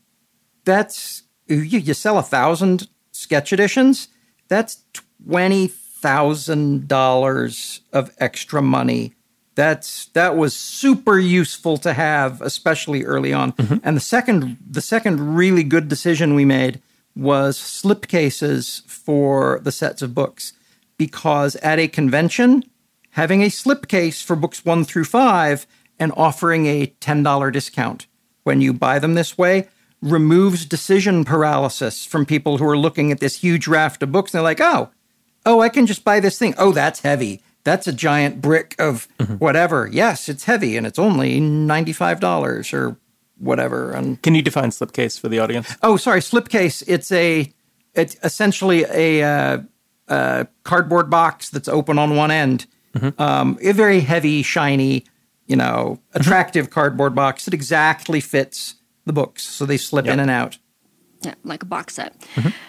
that's 0.64 1.22
you, 1.46 1.56
you 1.56 1.94
sell 1.94 2.18
a 2.18 2.22
thousand 2.22 2.88
sketch 3.12 3.52
editions. 3.52 4.08
That's 4.48 4.84
twenty 4.92 5.68
thousand 5.68 6.88
dollars 6.88 7.80
of 7.92 8.14
extra 8.18 8.62
money. 8.62 9.14
That's 9.54 10.06
that 10.14 10.36
was 10.36 10.56
super 10.56 11.18
useful 11.18 11.76
to 11.78 11.92
have, 11.92 12.40
especially 12.40 13.04
early 13.04 13.32
on. 13.32 13.52
And 13.82 13.96
the 13.96 14.00
second, 14.00 14.56
the 14.66 14.80
second 14.80 15.34
really 15.34 15.64
good 15.64 15.88
decision 15.88 16.34
we 16.34 16.44
made 16.44 16.80
was 17.14 17.58
slipcases 17.58 18.86
for 18.86 19.60
the 19.62 19.72
sets 19.72 20.00
of 20.00 20.14
books, 20.14 20.52
because 20.96 21.56
at 21.56 21.78
a 21.78 21.88
convention, 21.88 22.64
having 23.10 23.42
a 23.42 23.46
slipcase 23.46 24.22
for 24.22 24.36
books 24.36 24.64
one 24.64 24.84
through 24.84 25.04
five 25.04 25.66
and 25.98 26.12
offering 26.16 26.66
a 26.66 26.86
ten 26.86 27.22
dollar 27.22 27.50
discount 27.50 28.06
when 28.44 28.60
you 28.60 28.72
buy 28.72 28.98
them 28.98 29.14
this 29.14 29.36
way 29.36 29.68
removes 30.02 30.64
decision 30.64 31.24
paralysis 31.24 32.06
from 32.06 32.24
people 32.24 32.58
who 32.58 32.64
are 32.64 32.78
looking 32.78 33.12
at 33.12 33.20
this 33.20 33.36
huge 33.40 33.66
raft 33.68 34.02
of 34.02 34.10
books 34.10 34.32
and 34.32 34.38
they're 34.38 34.42
like, 34.44 34.60
oh, 34.60 34.88
oh, 35.44 35.60
I 35.60 35.68
can 35.68 35.86
just 35.86 36.04
buy 36.04 36.20
this 36.20 36.38
thing. 36.38 36.54
Oh, 36.56 36.72
that's 36.72 37.00
heavy. 37.00 37.42
That's 37.64 37.86
a 37.86 37.92
giant 37.92 38.40
brick 38.40 38.74
of 38.78 39.06
whatever. 39.38 39.86
Yes, 39.92 40.28
it's 40.28 40.44
heavy 40.44 40.78
and 40.78 40.86
it's 40.86 40.98
only 40.98 41.38
$95 41.38 42.72
or 42.72 42.96
whatever. 43.36 43.92
And 43.92 44.22
Can 44.22 44.34
you 44.34 44.40
define 44.42 44.70
slipcase 44.70 45.20
for 45.20 45.28
the 45.28 45.38
audience? 45.38 45.76
oh, 45.82 45.98
sorry, 45.98 46.20
slipcase. 46.20 46.82
It's 46.86 47.12
a, 47.12 47.52
it's 47.94 48.16
essentially 48.24 48.84
a, 48.88 49.22
uh, 49.22 49.58
uh, 50.08 50.44
cardboard 50.64 51.10
box 51.10 51.50
that's 51.50 51.68
open 51.68 51.98
on 51.98 52.16
one 52.16 52.30
end. 52.30 52.66
Um, 53.18 53.58
a 53.62 53.72
very 53.72 54.00
heavy, 54.00 54.42
shiny, 54.42 55.04
you 55.46 55.56
know, 55.56 56.00
attractive 56.14 56.70
cardboard 56.70 57.14
box 57.14 57.44
that 57.44 57.54
exactly 57.54 58.20
fits 58.20 58.74
the 59.06 59.12
books. 59.12 59.42
So 59.42 59.64
they 59.66 59.76
slip 59.76 60.06
in 60.06 60.20
and 60.20 60.30
out. 60.30 60.58
Yeah, 61.22 61.34
like 61.44 61.62
a 61.62 61.66
box 61.66 61.96
set. 61.96 62.14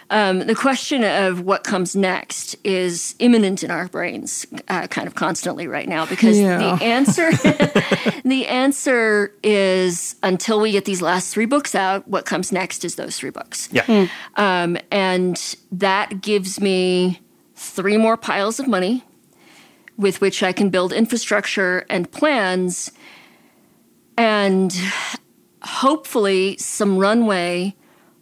Um, 0.10 0.40
the 0.40 0.56
question 0.56 1.06
of 1.06 1.40
what 1.40 1.64
comes 1.64 1.96
next 1.96 2.58
is 2.66 3.16
imminent 3.20 3.64
in 3.64 3.72
our 3.72 3.88
brains, 3.88 4.46
uh, 4.68 4.88
kind 4.88 5.08
of 5.08 5.16
constantly 5.16 5.68
right 5.68 5.88
now, 5.88 6.06
because 6.06 6.38
Yeah. 6.38 6.58
the 6.58 6.84
answer, 6.84 7.32
the 8.26 8.46
answer 8.48 9.34
is 9.42 10.16
until 10.22 10.60
we 10.60 10.74
get 10.74 10.84
these 10.84 11.02
last 11.02 11.34
three 11.34 11.46
books 11.46 11.76
out, 11.76 12.06
what 12.10 12.26
comes 12.26 12.52
next 12.52 12.84
is 12.84 12.96
those 12.96 13.16
three 13.18 13.30
books. 13.30 13.70
Yeah. 13.72 14.08
Um, 14.36 14.78
and 14.92 15.56
that 15.72 16.20
gives 16.22 16.60
me 16.60 17.22
three 17.56 17.96
more 17.96 18.18
piles 18.18 18.60
of 18.60 18.68
money 18.68 19.02
with 20.02 20.20
which 20.20 20.44
I 20.44 20.52
can 20.52 20.70
build 20.70 20.92
infrastructure 20.92 21.86
and 21.90 22.12
plans 22.12 22.92
and 24.18 24.76
hopefully 25.64 26.58
some 26.58 26.98
runway 26.98 27.76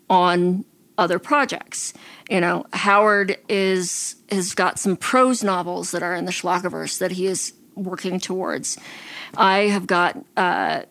on 0.10 0.66
other 0.98 1.18
projects. 1.20 1.94
You 2.30 2.42
know, 2.42 2.66
Howard 2.74 3.38
is 3.48 4.16
has 4.30 4.54
got 4.54 4.78
some 4.78 4.96
prose 4.96 5.44
novels 5.44 5.92
that 5.92 6.04
are 6.04 6.14
in 6.14 6.26
the 6.26 6.32
Schlockerverse 6.32 7.00
that 7.00 7.12
he 7.12 7.26
is 7.26 7.54
working 7.76 8.20
towards. 8.20 8.78
I 9.36 9.70
have 9.70 9.88
got 9.88 10.18
uh, 10.38 10.82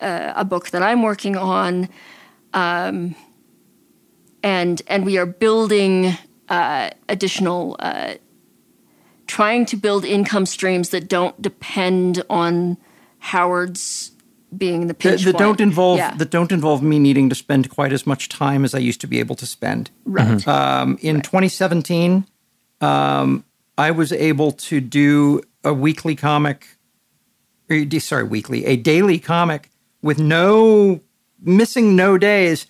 a, 0.00 0.32
a 0.36 0.44
book 0.44 0.70
that 0.70 0.82
I'm 0.82 1.02
working 1.02 1.36
on, 1.36 1.88
um, 2.54 3.14
and 4.42 4.82
and 4.86 5.04
we 5.04 5.18
are 5.18 5.26
building 5.26 6.16
uh, 6.48 6.90
additional, 7.08 7.76
uh, 7.78 8.14
trying 9.30 9.64
to 9.66 9.76
build 9.76 10.04
income 10.04 10.44
streams 10.44 10.88
that 10.90 11.08
don't 11.08 11.40
depend 11.40 12.22
on 12.28 12.76
Howard's 13.20 14.10
being 14.56 14.82
the 14.82 14.86
that, 14.88 14.98
pinch 14.98 15.22
that 15.22 15.38
don't 15.38 15.60
involve 15.60 15.98
Yeah. 15.98 16.14
that 16.16 16.30
don't 16.30 16.50
involve 16.50 16.82
me 16.82 16.98
needing 16.98 17.28
to 17.28 17.36
spend 17.36 17.70
quite 17.70 17.92
as 17.92 18.04
much 18.06 18.28
time 18.28 18.64
as 18.64 18.74
I 18.74 18.78
used 18.78 19.00
to 19.02 19.06
be 19.06 19.20
able 19.20 19.36
to 19.36 19.46
spend. 19.46 19.90
right. 20.04 20.46
Um, 20.48 20.98
in 21.00 21.20
2017, 21.20 22.26
um, 22.80 23.44
I 23.78 23.92
was 23.92 24.10
able 24.12 24.50
to 24.52 24.80
do 24.80 25.42
a 25.62 25.72
weekly 25.72 26.16
comic. 26.16 26.66
or, 27.70 28.00
Sorry, 28.00 28.24
weekly, 28.24 28.66
a 28.66 28.74
daily 28.76 29.20
comic 29.20 29.70
with 30.02 30.18
no 30.18 31.00
missing 31.40 31.94
no 31.94 32.18
days, 32.18 32.66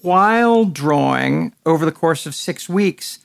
while 0.00 0.64
drawing 0.64 1.52
over 1.66 1.84
the 1.84 1.92
course 1.92 2.24
of 2.24 2.34
six 2.34 2.68
weeks. 2.68 3.18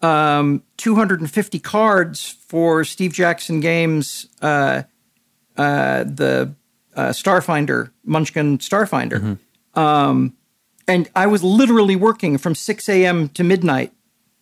Um, 0.00 0.62
250 0.76 1.58
cards 1.58 2.36
for 2.46 2.84
Steve 2.84 3.12
Jackson 3.12 3.60
Games, 3.60 4.28
uh, 4.40 4.82
uh, 5.56 6.04
the 6.04 6.54
uh, 6.94 7.08
Starfinder, 7.08 7.90
Munchkin 8.04 8.58
Starfinder. 8.58 9.38
Um, 9.74 10.36
and 10.86 11.10
I 11.14 11.26
was 11.26 11.42
literally 11.42 11.96
working 11.96 12.38
from 12.38 12.54
6 12.54 12.88
a.m. 12.88 13.28
to 13.30 13.44
midnight 13.44 13.92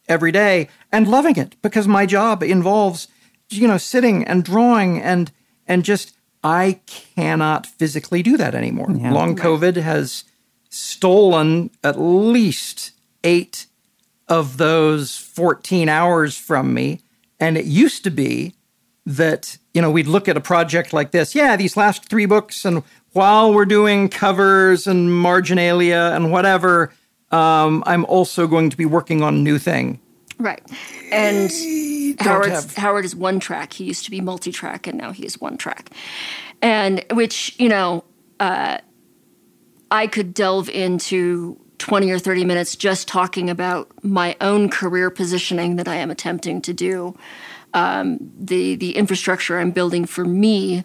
every 0.09 0.31
day 0.31 0.69
and 0.92 1.09
loving 1.09 1.37
it 1.37 1.61
because 1.62 1.88
my 1.88 2.07
job 2.07 2.42
involves, 2.42 3.09
you 3.51 3.66
know, 3.66 3.79
sitting 3.79 4.25
and 4.25 4.45
drawing 4.45 5.01
and 5.01 5.33
and 5.66 5.85
just 5.85 6.14
I 6.45 6.81
cannot 6.87 7.66
physically 7.66 8.23
do 8.23 8.37
that 8.37 8.55
anymore. 8.55 8.87
Long 8.88 9.35
COVID 9.37 9.77
has 9.77 10.25
stolen 10.69 11.71
at 11.83 11.99
least 11.99 12.92
eight 13.25 13.66
of 14.29 14.57
those 14.57 15.17
14 15.17 15.89
hours 15.89 16.37
from 16.37 16.75
me. 16.75 17.01
And 17.39 17.57
it 17.57 17.67
used 17.67 18.05
to 18.05 18.11
be 18.11 18.55
that, 19.05 19.59
you 19.73 19.81
know, 19.81 19.91
we'd 19.91 20.07
look 20.07 20.29
at 20.29 20.37
a 20.37 20.41
project 20.41 20.93
like 20.93 21.12
this. 21.12 21.35
Yeah, 21.35 21.57
these 21.57 21.77
last 21.77 22.09
three 22.09 22.27
books, 22.27 22.65
and 22.65 22.83
while 23.12 23.53
we're 23.55 23.67
doing 23.67 24.09
covers 24.09 24.87
and 24.87 25.12
marginalia 25.12 26.12
and 26.15 26.33
whatever, 26.33 26.93
um, 27.31 27.83
I'm 27.87 28.05
also 28.07 28.47
going 28.47 28.71
to 28.71 28.77
be 28.77 28.85
working 28.85 29.23
on 29.23 29.35
a 29.35 29.39
new 29.39 29.59
thing. 29.59 30.01
Right. 30.39 30.61
And 31.11 31.51
Howard 32.21 32.51
have- 32.51 32.77
Howard 32.77 33.05
is 33.05 33.15
one 33.17 33.41
track. 33.41 33.73
He 33.73 33.85
used 33.85 34.05
to 34.05 34.11
be 34.11 34.21
multi 34.21 34.53
track 34.53 34.87
and 34.87 34.99
now 34.99 35.12
he 35.12 35.25
is 35.25 35.41
one 35.41 35.57
track. 35.57 35.91
And 36.61 37.05
which, 37.12 37.55
you 37.59 37.69
know, 37.69 38.05
uh, 38.39 38.79
I 39.91 40.07
could 40.07 40.35
delve 40.35 40.69
into 40.69 41.59
20 41.79 42.11
or 42.11 42.19
30 42.19 42.45
minutes 42.45 42.77
just 42.77 43.09
talking 43.09 43.51
about 43.51 43.91
my 44.03 44.37
own 44.41 44.69
career 44.69 45.11
positioning 45.11 45.77
that 45.77 45.89
I 45.89 45.97
am 45.97 46.11
attempting 46.11 46.62
to 46.62 46.73
do. 46.73 47.17
Um, 47.75 48.33
the 48.39 48.77
the 48.77 48.97
infrastructure 48.97 49.59
I'm 49.59 49.71
building 49.71 50.07
for 50.07 50.25
me 50.25 50.85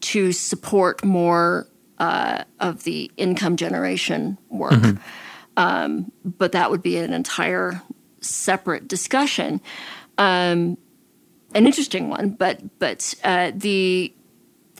to 0.00 0.32
support 0.32 1.04
more 1.04 1.66
uh, 1.98 2.44
of 2.58 2.84
the 2.84 3.10
income 3.16 3.56
generation 3.56 4.38
work. 4.48 4.72
Um, 5.56 6.12
but 6.24 6.52
that 6.52 6.70
would 6.70 6.82
be 6.82 6.96
an 6.96 7.12
entire 7.12 7.82
separate 8.20 8.88
discussion. 8.88 9.60
Um, 10.18 10.78
an 11.54 11.66
interesting 11.66 12.08
one, 12.08 12.30
but 12.30 12.78
but 12.78 13.14
uh, 13.24 13.52
the 13.54 14.12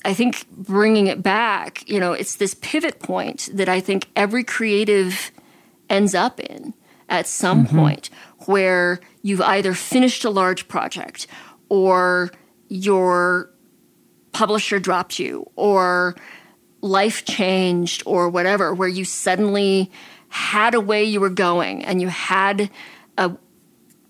I 0.04 0.14
think 0.14 0.46
bringing 0.50 1.08
it 1.08 1.22
back, 1.22 1.88
you 1.88 2.00
know, 2.00 2.12
it's 2.12 2.36
this 2.36 2.54
pivot 2.54 3.00
point 3.00 3.48
that 3.52 3.68
I 3.68 3.80
think 3.80 4.08
every 4.16 4.44
creative 4.44 5.30
ends 5.88 6.14
up 6.14 6.40
in 6.40 6.74
at 7.08 7.26
some 7.26 7.66
mm-hmm. 7.66 7.78
point 7.78 8.10
where 8.46 9.00
you've 9.22 9.42
either 9.42 9.74
finished 9.74 10.24
a 10.24 10.30
large 10.30 10.68
project 10.68 11.26
or 11.68 12.30
your 12.68 13.50
publisher 14.32 14.78
dropped 14.78 15.18
you 15.18 15.50
or 15.56 16.16
life 16.80 17.24
changed 17.24 18.02
or 18.06 18.28
whatever, 18.28 18.72
where 18.72 18.88
you 18.88 19.04
suddenly 19.04 19.90
had 20.28 20.74
a 20.74 20.80
way 20.80 21.04
you 21.04 21.20
were 21.20 21.28
going 21.28 21.84
and 21.84 22.00
you 22.00 22.08
had 22.08 22.70
a 23.18 23.32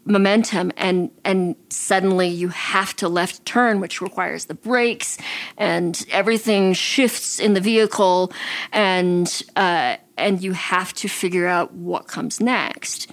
momentum 0.04 0.72
and 0.76 1.10
and 1.24 1.54
suddenly 1.68 2.26
you 2.26 2.48
have 2.48 2.96
to 2.96 3.08
left 3.08 3.44
turn 3.44 3.80
which 3.80 4.00
requires 4.00 4.46
the 4.46 4.54
brakes 4.54 5.18
and 5.58 6.06
everything 6.10 6.72
shifts 6.72 7.38
in 7.38 7.52
the 7.52 7.60
vehicle 7.60 8.32
and 8.72 9.42
uh, 9.56 9.96
and 10.16 10.42
you 10.42 10.52
have 10.52 10.92
to 10.94 11.08
figure 11.08 11.46
out 11.46 11.72
what 11.74 12.06
comes 12.06 12.40
next 12.40 13.10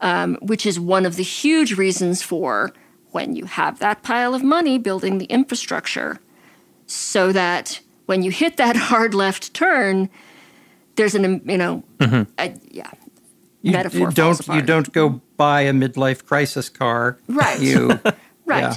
um, 0.00 0.36
which 0.40 0.64
is 0.64 0.80
one 0.80 1.04
of 1.04 1.16
the 1.16 1.22
huge 1.22 1.76
reasons 1.76 2.22
for 2.22 2.72
when 3.10 3.36
you 3.36 3.44
have 3.44 3.78
that 3.78 4.02
pile 4.02 4.34
of 4.34 4.42
money 4.42 4.78
building 4.78 5.18
the 5.18 5.26
infrastructure 5.26 6.20
so 6.86 7.32
that 7.32 7.80
when 8.06 8.22
you 8.22 8.30
hit 8.30 8.56
that 8.56 8.76
hard 8.90 9.12
left 9.14 9.52
turn 9.52 10.08
there's 10.96 11.14
an 11.14 11.42
you 11.44 11.58
know 11.58 11.84
a, 12.38 12.54
yeah 12.70 12.90
You, 13.64 13.72
metaphor 13.72 13.98
you 14.00 14.10
don't 14.10 14.46
you 14.48 14.60
don't 14.62 14.92
go 14.92 15.20
buy 15.38 15.62
a 15.62 15.72
midlife 15.72 16.24
crisis 16.26 16.68
car. 16.68 17.18
Right. 17.28 17.58
You 17.60 17.98
right 18.44 18.60
Yeah. 18.62 18.76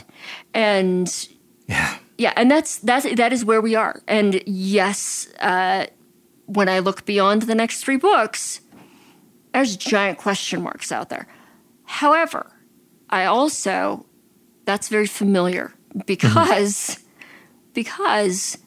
and 0.53 1.27
yeah. 1.67 1.97
yeah 2.17 2.31
and 2.37 2.49
that's 2.49 2.77
that's 2.77 3.05
that 3.15 3.33
is 3.33 3.43
where 3.43 3.59
we 3.59 3.75
are 3.75 4.01
and 4.07 4.41
yes 4.45 5.27
uh, 5.41 5.87
when 6.45 6.69
i 6.69 6.79
look 6.79 7.03
beyond 7.05 7.41
the 7.41 7.55
next 7.55 7.83
three 7.83 7.97
books 7.97 8.61
there's 9.53 9.75
giant 9.75 10.17
question 10.17 10.61
marks 10.61 10.89
out 10.89 11.09
there 11.09 11.27
however 11.83 12.49
i 13.09 13.25
also 13.25 14.05
that's 14.63 14.87
very 14.87 15.05
familiar 15.07 15.73
because 16.05 17.03
because 17.73 18.57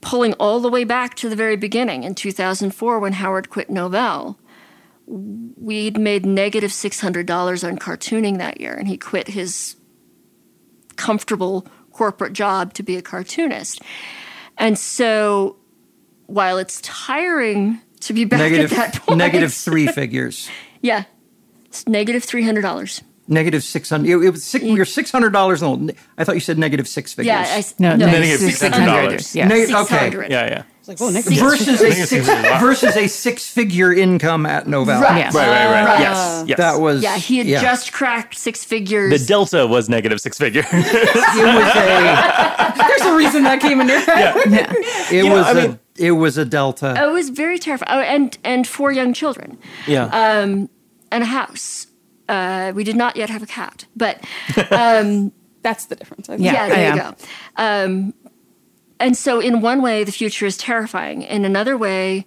pulling 0.00 0.34
all 0.34 0.60
the 0.60 0.68
way 0.70 0.84
back 0.84 1.14
to 1.16 1.28
the 1.28 1.34
very 1.36 1.56
beginning 1.56 2.04
in 2.04 2.14
2004 2.14 3.00
when 3.00 3.14
howard 3.14 3.50
quit 3.50 3.68
novell 3.68 4.36
we'd 5.12 5.98
made 5.98 6.24
negative 6.24 6.70
$600 6.70 7.68
on 7.68 7.78
cartooning 7.78 8.38
that 8.38 8.60
year 8.60 8.72
and 8.74 8.88
he 8.88 8.96
quit 8.96 9.28
his 9.28 9.76
comfortable 10.96 11.66
corporate 11.92 12.32
job 12.32 12.72
to 12.74 12.82
be 12.82 12.96
a 12.96 13.02
cartoonist. 13.02 13.82
And 14.56 14.78
so 14.78 15.56
while 16.26 16.58
it's 16.58 16.80
tiring 16.80 17.80
to 18.00 18.12
be 18.12 18.24
back 18.24 18.40
Negative 18.40 18.72
at 18.72 18.92
that 18.94 19.02
point, 19.06 19.18
negative 19.18 19.52
three 19.52 19.86
figures. 19.86 20.48
yeah, 20.80 21.04
it's 21.66 21.86
negative 21.86 21.92
negative 21.92 22.24
three 22.24 22.42
hundred 22.42 22.62
dollars. 22.62 23.02
Negative 23.28 23.62
six 23.62 23.90
hundred. 23.90 24.10
It, 24.10 24.26
it 24.26 24.30
was 24.30 24.44
six, 24.44 24.64
you're 24.64 24.84
six 24.84 25.12
hundred 25.12 25.32
dollars. 25.32 25.62
I 25.62 26.24
thought 26.24 26.34
you 26.34 26.40
said 26.40 26.58
negative 26.58 26.88
six 26.88 27.12
figures. 27.12 27.26
Yeah, 27.28 27.44
I, 27.46 27.64
No, 27.78 27.96
no, 27.96 28.06
Negative 28.06 28.40
$600. 28.40 29.34
Yeah. 29.34 29.46
Neg- 29.46 29.70
okay. 29.70 30.10
Yeah, 30.28 30.46
yeah. 30.46 30.62
It's 30.82 30.88
like, 30.88 31.00
oh, 31.00 31.10
negative. 31.10 31.38
versus 31.38 31.80
a 31.80 31.92
Six- 31.92 32.08
six 32.08 32.26
Wow. 32.28 32.58
versus 32.60 32.96
a 32.96 33.06
six 33.06 33.46
figure 33.48 33.92
income 33.92 34.46
at 34.46 34.66
Novell. 34.66 35.00
Right. 35.00 35.18
Yes. 35.18 35.32
Right, 35.34 35.46
right, 35.48 35.70
right. 35.70 35.84
Right. 35.84 36.00
Yes, 36.00 36.44
yes. 36.48 36.58
That 36.58 36.80
was 36.80 37.02
Yeah, 37.04 37.16
he 37.16 37.38
had 37.38 37.46
yeah. 37.46 37.62
just 37.62 37.92
cracked 37.92 38.34
six 38.36 38.64
figures. 38.64 39.12
the 39.20 39.24
delta 39.24 39.64
was 39.68 39.88
negative 39.88 40.20
six 40.20 40.38
figures. 40.38 40.64
It 40.72 41.44
was 41.44 41.72
a 41.76 42.74
There's 42.88 43.02
a 43.02 43.16
reason 43.16 43.44
that 43.44 43.60
came 43.60 43.80
in 43.80 43.86
your 43.88 44.00
head. 44.00 44.34
it 44.36 45.24
Yeah, 45.24 45.32
was 45.32 45.46
I 45.46 45.50
a 45.52 45.54
mean- 45.68 45.78
it 45.98 46.12
was 46.12 46.36
a 46.38 46.44
delta. 46.44 46.96
Oh, 46.98 47.10
it 47.10 47.12
was 47.12 47.28
very 47.30 47.58
terrifying. 47.60 47.88
Oh, 47.96 48.00
and 48.02 48.36
and 48.42 48.66
four 48.66 48.90
young 48.92 49.12
children 49.12 49.58
yeah. 49.86 50.06
Um, 50.06 50.68
and 51.12 51.22
a 51.22 51.26
house. 51.26 51.86
Uh, 52.28 52.72
we 52.74 52.82
did 52.82 52.96
not 52.96 53.14
yet 53.16 53.28
have 53.30 53.42
a 53.42 53.46
cat, 53.46 53.84
but 53.94 54.18
um, 54.72 55.30
That's 55.62 55.84
the 55.86 55.94
difference. 55.94 56.28
I 56.28 56.32
think. 56.38 56.46
Yeah. 56.46 56.52
yeah, 56.54 56.68
there 56.68 56.92
I 56.92 56.94
you 56.96 57.00
go. 57.02 57.14
Um, 57.56 58.14
and 59.02 59.16
so, 59.16 59.40
in 59.40 59.60
one 59.60 59.82
way, 59.82 60.04
the 60.04 60.12
future 60.12 60.46
is 60.46 60.56
terrifying. 60.56 61.22
In 61.22 61.44
another 61.44 61.76
way, 61.76 62.26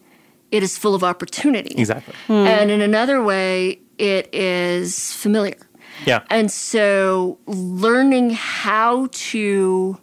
it 0.52 0.62
is 0.62 0.78
full 0.78 0.94
of 0.94 1.04
opportunity. 1.04 1.74
exactly. 1.78 2.14
Hmm. 2.28 2.34
And 2.34 2.72
in 2.72 2.82
another 2.82 3.24
way, 3.24 3.80
it 3.98 4.34
is 4.34 5.14
familiar. 5.14 5.58
Yeah. 6.06 6.24
And 6.30 6.52
so, 6.52 7.40
learning 7.48 8.32
how 8.32 9.08
to 9.12 9.98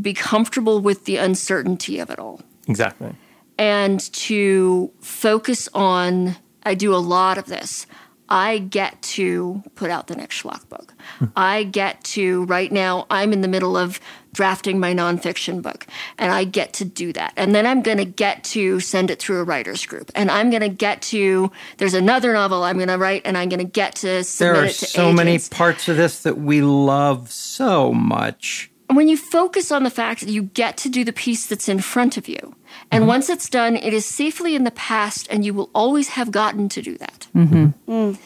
be 0.00 0.14
comfortable 0.14 0.80
with 0.80 1.04
the 1.04 1.18
uncertainty 1.18 2.00
of 2.00 2.10
it 2.10 2.18
all 2.18 2.40
exactly. 2.66 3.14
and 3.58 4.00
to 4.12 4.90
focus 5.00 5.68
on 5.72 6.36
I 6.64 6.74
do 6.74 6.94
a 6.94 6.96
lot 6.96 7.38
of 7.38 7.46
this. 7.46 7.86
I 8.28 8.58
get 8.58 9.02
to 9.02 9.62
put 9.74 9.90
out 9.90 10.06
the 10.06 10.16
next 10.16 10.42
schlock 10.42 10.68
book. 10.68 10.93
I 11.36 11.64
get 11.64 12.02
to 12.04 12.44
right 12.44 12.70
now 12.70 13.06
I'm 13.10 13.32
in 13.32 13.40
the 13.40 13.48
middle 13.48 13.76
of 13.76 14.00
drafting 14.34 14.78
my 14.78 14.92
nonfiction 14.92 15.62
book 15.62 15.86
and 16.18 16.32
I 16.32 16.44
get 16.44 16.72
to 16.74 16.84
do 16.84 17.12
that. 17.14 17.32
And 17.36 17.54
then 17.54 17.66
I'm 17.66 17.82
gonna 17.82 18.04
get 18.04 18.44
to 18.44 18.80
send 18.80 19.10
it 19.10 19.18
through 19.20 19.40
a 19.40 19.44
writer's 19.44 19.86
group. 19.86 20.10
And 20.14 20.30
I'm 20.30 20.50
gonna 20.50 20.68
get 20.68 21.00
to 21.02 21.50
there's 21.78 21.94
another 21.94 22.32
novel 22.32 22.64
I'm 22.64 22.78
gonna 22.78 22.98
write 22.98 23.22
and 23.24 23.38
I'm 23.38 23.48
gonna 23.48 23.64
get 23.64 23.94
to 23.96 24.24
submit 24.24 24.54
there 24.54 24.62
are 24.62 24.66
it 24.66 24.74
to 24.74 24.86
so 24.86 25.12
many 25.12 25.38
parts 25.38 25.88
of 25.88 25.96
this 25.96 26.22
that 26.22 26.38
we 26.38 26.60
love 26.60 27.30
so 27.30 27.92
much. 27.92 28.70
when 28.88 29.08
you 29.08 29.16
focus 29.16 29.72
on 29.72 29.82
the 29.82 29.90
fact 29.90 30.20
that 30.20 30.30
you 30.30 30.42
get 30.42 30.76
to 30.76 30.88
do 30.88 31.04
the 31.04 31.12
piece 31.12 31.46
that's 31.46 31.68
in 31.68 31.80
front 31.80 32.16
of 32.16 32.28
you, 32.28 32.54
and 32.90 33.02
mm-hmm. 33.02 33.08
once 33.08 33.28
it's 33.28 33.48
done, 33.48 33.76
it 33.76 33.92
is 33.94 34.04
safely 34.04 34.54
in 34.54 34.64
the 34.64 34.70
past, 34.70 35.26
and 35.30 35.44
you 35.44 35.54
will 35.54 35.70
always 35.74 36.08
have 36.08 36.30
gotten 36.30 36.68
to 36.68 36.82
do 36.82 36.98
that. 36.98 37.26
Mm-hmm. 37.34 37.90
Mm. 37.90 38.18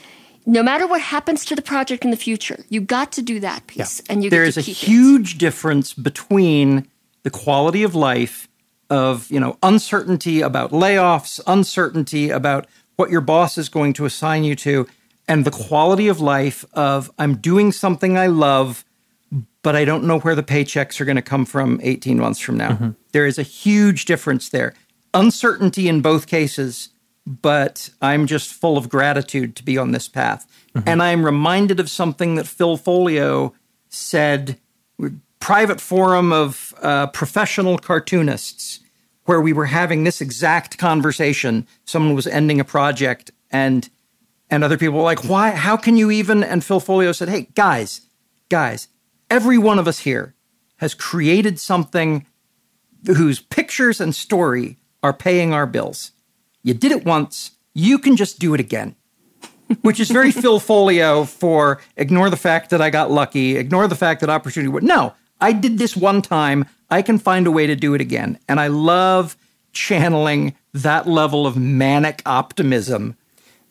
No 0.48 0.62
matter 0.62 0.86
what 0.86 1.02
happens 1.02 1.44
to 1.44 1.54
the 1.54 1.60
project 1.60 2.04
in 2.04 2.10
the 2.10 2.16
future, 2.16 2.64
you 2.70 2.80
got 2.80 3.12
to 3.12 3.22
do 3.22 3.38
that 3.40 3.66
piece, 3.66 4.00
and 4.08 4.24
you 4.24 4.30
there 4.30 4.44
get 4.44 4.48
is 4.48 4.54
to 4.54 4.60
a 4.60 4.64
keep 4.64 4.76
huge 4.76 5.36
difference 5.36 5.92
between 5.92 6.88
the 7.22 7.30
quality 7.30 7.82
of 7.82 7.94
life 7.94 8.48
of 8.88 9.30
you 9.30 9.38
know 9.38 9.58
uncertainty 9.62 10.40
about 10.40 10.70
layoffs 10.70 11.40
uncertainty 11.46 12.30
about 12.30 12.66
what 12.96 13.10
your 13.10 13.20
boss 13.20 13.58
is 13.58 13.68
going 13.68 13.92
to 13.92 14.06
assign 14.06 14.44
you 14.44 14.56
to 14.56 14.86
and 15.26 15.44
the 15.44 15.50
quality 15.50 16.08
of 16.08 16.22
life 16.22 16.64
of 16.72 17.10
i'm 17.18 17.36
doing 17.36 17.70
something 17.70 18.16
i 18.16 18.26
love 18.26 18.86
but 19.62 19.76
i 19.76 19.84
don't 19.84 20.04
know 20.04 20.18
where 20.20 20.34
the 20.34 20.42
paychecks 20.42 20.98
are 21.00 21.04
going 21.04 21.16
to 21.16 21.22
come 21.22 21.44
from 21.44 21.78
18 21.82 22.18
months 22.18 22.40
from 22.40 22.56
now. 22.56 22.70
Mm-hmm. 22.70 22.90
There 23.12 23.26
is 23.26 23.38
a 23.38 23.42
huge 23.42 24.06
difference 24.06 24.48
there. 24.48 24.72
Uncertainty 25.12 25.86
in 25.86 26.00
both 26.00 26.26
cases 26.26 26.88
but 27.42 27.90
i'm 28.00 28.26
just 28.26 28.52
full 28.52 28.76
of 28.76 28.88
gratitude 28.88 29.54
to 29.54 29.62
be 29.62 29.76
on 29.76 29.92
this 29.92 30.08
path 30.08 30.46
and 30.86 31.02
i'm 31.02 31.24
reminded 31.24 31.80
of 31.80 31.90
something 31.90 32.36
that 32.36 32.46
Phil 32.46 32.78
Foglio 32.78 33.52
said 33.88 34.58
private 35.40 35.80
forum 35.80 36.32
of 36.32 36.74
uh, 36.82 37.06
professional 37.08 37.78
cartoonists 37.78 38.80
where 39.24 39.40
we 39.40 39.52
were 39.52 39.66
having 39.66 40.04
this 40.04 40.20
exact 40.20 40.78
conversation. 40.78 41.66
Someone 41.84 42.14
was 42.14 42.26
ending 42.26 42.60
a 42.60 42.64
project, 42.64 43.30
and 43.50 43.88
and 44.50 44.64
other 44.64 44.78
people 44.78 44.98
were 44.98 45.04
like, 45.04 45.24
"Why? 45.24 45.50
How 45.50 45.76
can 45.76 45.96
you 45.96 46.10
even?" 46.10 46.42
And 46.42 46.64
Phil 46.64 46.80
Foglio 46.80 47.14
said, 47.14 47.28
"Hey, 47.28 47.48
guys, 47.54 48.02
guys, 48.48 48.88
every 49.30 49.58
one 49.58 49.78
of 49.78 49.88
us 49.88 50.00
here 50.00 50.34
has 50.76 50.94
created 50.94 51.58
something 51.58 52.26
whose 53.06 53.40
pictures 53.40 54.00
and 54.00 54.14
story 54.14 54.78
are 55.02 55.12
paying 55.12 55.52
our 55.52 55.66
bills. 55.66 56.12
You 56.68 56.74
did 56.74 56.92
it 56.92 57.04
once, 57.04 57.52
you 57.74 57.98
can 57.98 58.16
just 58.16 58.38
do 58.38 58.54
it 58.54 58.60
again." 58.60 58.94
Which 59.82 60.00
is 60.00 60.10
very 60.10 60.32
Phil 60.42 60.60
Foglio 60.60 61.28
for 61.28 61.80
ignore 61.96 62.30
the 62.30 62.36
fact 62.36 62.70
that 62.70 62.80
I 62.80 62.90
got 62.90 63.10
lucky, 63.10 63.56
ignore 63.56 63.88
the 63.88 63.96
fact 63.96 64.20
that 64.20 64.30
opportunity 64.30 64.68
would. 64.68 64.82
No, 64.82 65.14
I 65.40 65.52
did 65.52 65.78
this 65.78 65.96
one 65.96 66.22
time. 66.22 66.66
I 66.90 67.02
can 67.02 67.18
find 67.18 67.46
a 67.46 67.50
way 67.50 67.66
to 67.66 67.76
do 67.76 67.94
it 67.94 68.00
again. 68.00 68.38
And 68.48 68.58
I 68.58 68.68
love 68.68 69.36
channeling 69.72 70.54
that 70.72 71.06
level 71.06 71.46
of 71.46 71.56
manic 71.56 72.22
optimism. 72.26 73.16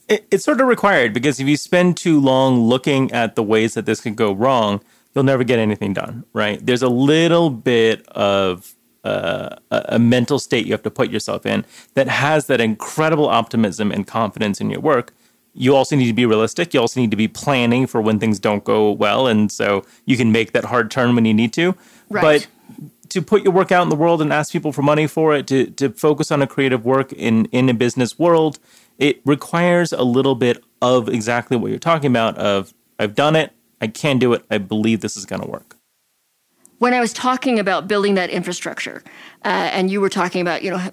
It, 0.08 0.26
it's 0.32 0.46
sort 0.46 0.62
of 0.62 0.68
required 0.68 1.14
because 1.14 1.40
if 1.40 1.48
you 1.48 1.58
spend 1.58 1.98
too 1.98 2.20
long 2.20 2.62
looking 2.62 3.12
at 3.12 3.36
the 3.36 3.44
ways 3.44 3.74
that 3.74 3.86
this 3.86 4.02
could 4.02 4.16
go 4.16 4.32
wrong, 4.32 4.82
you'll 5.14 5.24
never 5.24 5.44
get 5.44 5.60
anything 5.60 5.94
done, 5.94 6.24
right? 6.34 6.64
There's 6.66 6.84
a 6.84 6.90
little 6.90 7.50
bit 7.50 8.08
of 8.10 8.76
uh, 9.08 9.56
a, 9.72 10.00
mental 10.00 10.39
state 10.39 10.65
you 10.65 10.72
have 10.72 10.84
to 10.84 10.91
put 10.91 11.10
yourself 11.10 11.46
in 11.46 11.65
that 11.93 12.08
has 12.08 12.48
that 12.48 12.60
incredible 12.60 13.28
optimism 13.28 13.91
and 13.91 14.08
confidence 14.08 14.60
in 14.60 14.70
your 14.70 14.80
work. 14.80 15.13
You 15.54 15.76
also 15.76 15.96
need 15.96 16.08
to 16.08 16.13
be 16.13 16.26
realistic. 16.26 16.74
You 16.74 16.82
also 16.82 17.00
need 17.00 17.12
to 17.12 17.17
be 17.17 17.28
planning 17.28 17.88
for 17.88 18.02
when 18.02 18.20
things 18.20 18.39
don't 18.39 18.63
go 18.63 18.91
well. 18.91 19.28
And 19.28 19.52
so 19.52 19.86
you 20.06 20.17
can 20.17 20.32
make 20.32 20.52
that 20.52 20.65
hard 20.65 20.91
turn 20.91 21.15
when 21.15 21.26
you 21.26 21.34
need 21.34 21.54
to. 21.54 21.76
Right. 22.10 22.22
But 22.22 22.48
to 23.10 23.22
put 23.22 23.43
your 23.43 23.54
work 23.54 23.72
out 23.72 23.84
in 23.84 23.89
the 23.89 23.96
world 23.96 24.22
and 24.22 24.32
ask 24.32 24.52
people 24.52 24.72
for 24.72 24.82
money 24.82 25.08
for 25.08 25.34
it, 25.36 25.48
to, 25.48 25.67
to 25.72 25.89
focus 25.89 26.32
on 26.32 26.41
a 26.41 26.48
creative 26.48 26.86
work 26.86 27.13
in, 27.13 27.46
in 27.46 27.70
a 27.70 27.74
business 27.74 28.20
world, 28.20 28.60
it 29.00 29.22
requires 29.26 29.93
a 29.93 30.04
little 30.04 30.36
bit 30.36 30.63
of 30.82 31.10
exactly 31.10 31.58
what 31.58 31.70
you're 31.70 31.80
talking 31.80 32.12
about 32.12 32.38
of 32.38 32.74
I've 33.00 33.15
done 33.15 33.36
it, 33.36 33.52
I 33.80 33.88
can 33.88 34.20
do 34.20 34.34
it, 34.34 34.43
I 34.52 34.58
believe 34.58 35.02
this 35.02 35.15
is 35.15 35.26
going 35.26 35.41
to 35.41 35.48
work. 35.48 35.77
When 36.80 36.94
I 36.94 37.00
was 37.00 37.12
talking 37.12 37.60
about 37.60 37.88
building 37.88 38.16
that 38.16 38.30
infrastructure, 38.30 39.04
uh, 39.44 39.48
and 39.48 39.90
you 39.90 40.00
were 40.00 40.10
talking 40.10 40.42
about 40.42 40.63
you 40.63 40.72
know 40.72 40.92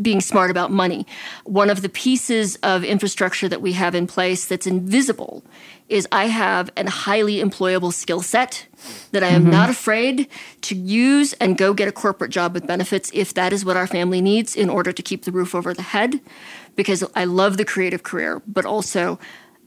being 0.00 0.20
smart 0.20 0.50
about 0.50 0.70
money, 0.70 1.06
one 1.44 1.70
of 1.70 1.82
the 1.82 1.88
pieces 1.88 2.56
of 2.62 2.84
infrastructure 2.84 3.48
that 3.48 3.60
we 3.60 3.72
have 3.72 3.94
in 3.94 4.06
place 4.06 4.46
that's 4.46 4.66
invisible 4.66 5.44
is 5.88 6.06
I 6.12 6.26
have 6.26 6.70
a 6.76 6.88
highly 6.88 7.36
employable 7.36 7.92
skill 7.92 8.22
set 8.22 8.66
that 9.10 9.24
I 9.24 9.28
am 9.28 9.42
mm-hmm. 9.42 9.50
not 9.50 9.70
afraid 9.70 10.28
to 10.62 10.76
use 10.76 11.32
and 11.34 11.58
go 11.58 11.74
get 11.74 11.88
a 11.88 11.92
corporate 11.92 12.30
job 12.30 12.54
with 12.54 12.66
benefits 12.66 13.10
if 13.12 13.34
that 13.34 13.52
is 13.52 13.64
what 13.64 13.76
our 13.76 13.88
family 13.88 14.20
needs 14.20 14.54
in 14.54 14.70
order 14.70 14.92
to 14.92 15.02
keep 15.02 15.24
the 15.24 15.32
roof 15.32 15.54
over 15.54 15.74
the 15.74 15.82
head. 15.82 16.20
Because 16.76 17.04
I 17.16 17.24
love 17.24 17.56
the 17.56 17.64
creative 17.64 18.04
career, 18.04 18.40
but 18.46 18.64
also 18.64 19.18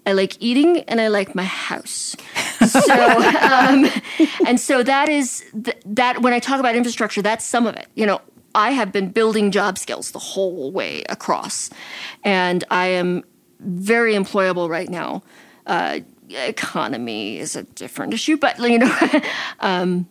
I 0.06 0.12
like 0.14 0.36
eating 0.42 0.80
and 0.82 1.00
I 1.00 1.08
like 1.08 1.34
my 1.34 1.44
house. 1.44 2.16
So, 2.68 2.94
um, 3.42 3.88
and 4.46 4.60
so 4.60 4.84
that 4.84 5.10
is 5.10 5.44
th- 5.64 5.78
that 5.86 6.22
when 6.22 6.34
I 6.34 6.40
talk 6.40 6.60
about 6.60 6.76
infrastructure, 6.76 7.22
that's 7.22 7.46
some 7.46 7.68
of 7.68 7.76
it. 7.76 7.88
You 7.96 8.06
know, 8.06 8.22
I 8.56 8.72
have 8.72 8.92
been 8.92 9.10
building 9.10 9.52
job 9.52 9.78
skills 9.78 10.12
the 10.12 10.20
whole 10.20 10.72
way 10.72 11.04
across, 11.10 11.70
and 12.24 12.64
I 12.70 12.88
am 12.88 13.24
very 13.60 14.14
employable 14.14 14.70
right 14.70 14.90
now. 14.90 15.24
Uh, 15.66 16.00
economy 16.30 17.38
is 17.38 17.56
a 17.56 17.64
different 17.64 18.14
issue, 18.14 18.38
but 18.38 18.60
you 18.60 18.80
know, 18.80 18.98
um, 19.60 20.08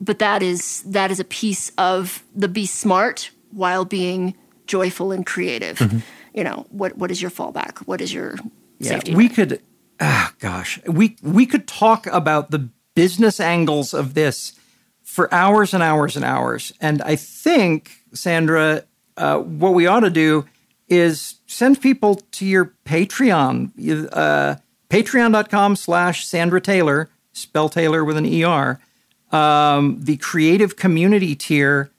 but 0.00 0.18
that 0.20 0.42
is 0.42 0.82
that 0.82 1.10
is 1.10 1.20
a 1.20 1.24
piece 1.24 1.70
of 1.78 2.22
the 2.34 2.48
be 2.48 2.66
smart 2.66 3.30
while 3.50 3.84
being 3.84 4.34
joyful 4.66 5.12
and 5.12 5.26
creative. 5.26 5.78
Mm-hmm. 5.78 5.98
You 6.34 6.44
know, 6.44 6.66
what 6.70 6.96
what 6.96 7.10
is 7.10 7.20
your 7.20 7.30
fallback? 7.30 7.78
What 7.78 8.00
is 8.00 8.12
your 8.12 8.36
yeah, 8.78 8.90
safety? 8.92 9.14
We 9.14 9.28
could, 9.28 9.62
ah, 10.00 10.32
gosh, 10.38 10.80
we 10.86 11.16
we 11.22 11.46
could 11.46 11.66
talk 11.66 12.06
about 12.06 12.50
the 12.50 12.68
business 12.94 13.40
angles 13.40 13.94
of 13.94 14.14
this 14.14 14.54
for 15.02 15.32
hours 15.32 15.72
and 15.72 15.82
hours 15.82 16.16
and 16.16 16.24
hours. 16.24 16.72
And 16.80 17.00
I 17.02 17.16
think, 17.16 18.02
Sandra, 18.12 18.84
uh, 19.16 19.38
what 19.38 19.74
we 19.74 19.86
ought 19.86 20.00
to 20.00 20.10
do 20.10 20.46
is 20.88 21.36
send 21.46 21.80
people 21.80 22.16
to 22.16 22.46
your 22.46 22.74
Patreon, 22.84 23.72
uh, 24.12 24.56
patreon.com 24.90 25.76
slash 25.76 26.26
Sandra 26.26 26.60
Tayler, 26.60 27.08
spell 27.32 27.68
Tayler 27.68 28.06
with 28.06 28.16
an 28.16 28.26
ER. 28.42 28.80
Um, 29.30 29.98
the 30.00 30.16
creative 30.16 30.76
community 30.76 31.34
tier 31.34 31.90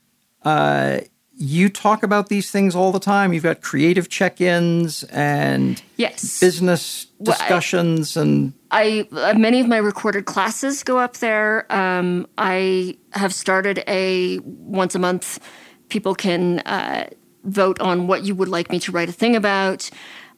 uh, 0.44 1.02
you 1.42 1.70
talk 1.70 2.04
about 2.04 2.28
these 2.28 2.52
things 2.52 2.76
all 2.76 2.92
the 2.92 3.00
time. 3.00 3.32
You've 3.32 3.44
got 3.44 3.62
creative 3.62 4.10
check-ins 4.10 5.04
and 5.06 5.82
yes, 5.96 6.42
business 6.42 7.06
discussions, 7.24 8.18
well, 8.18 8.26
I, 8.26 8.28
and 8.28 8.54
I 8.72 9.08
uh, 9.12 9.34
many 9.36 9.62
of 9.62 9.68
my 9.68 9.78
recorded 9.78 10.26
classes 10.26 10.84
go 10.84 11.00
up 11.00 11.18
there. 11.18 11.66
Um, 11.74 12.28
I 12.38 12.98
have 13.14 13.34
started 13.34 13.82
a 13.88 14.40
once 14.44 14.96
a 14.96 15.00
month. 15.00 15.40
People 15.88 16.14
can 16.14 16.60
uh, 16.60 17.10
vote 17.46 17.80
on 17.80 18.08
what 18.08 18.24
you 18.26 18.36
would 18.36 18.50
like 18.50 18.70
me 18.70 18.80
to 18.82 18.92
write 18.92 19.08
a 19.08 19.14
thing 19.14 19.38
about, 19.38 19.90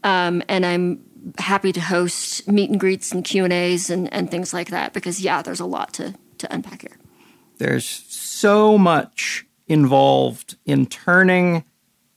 um, 0.04 0.44
and 0.48 0.64
I'm 0.64 1.04
happy 1.40 1.72
to 1.72 1.82
host 1.82 2.48
meet 2.48 2.70
and 2.70 2.80
greets 2.80 3.12
and 3.12 3.24
Q 3.24 3.44
and 3.44 3.54
A's 3.54 3.90
and, 3.90 4.12
and 4.14 4.30
things 4.30 4.54
like 4.54 4.70
that 4.70 4.94
because 4.94 5.20
yeah, 5.20 5.42
there's 5.42 5.60
a 5.60 5.66
lot 5.66 5.94
to 5.94 6.14
to 6.38 6.54
unpack 6.54 6.82
here. 6.82 6.98
There's 7.58 7.86
so 7.86 8.78
much 8.78 9.48
involved 9.72 10.58
in 10.66 10.86
turning 10.86 11.64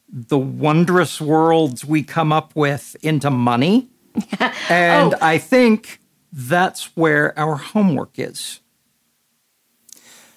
the 0.08 0.38
wondrous 0.38 1.20
worlds 1.20 1.84
we 1.84 2.02
come 2.02 2.32
up 2.32 2.54
with 2.54 2.96
into 3.02 3.30
money. 3.30 3.88
and 4.68 5.14
oh. 5.14 5.18
I 5.20 5.38
think 5.38 6.00
that's 6.32 6.96
where 6.96 7.36
our 7.38 7.56
homework 7.56 8.18
is. 8.18 8.60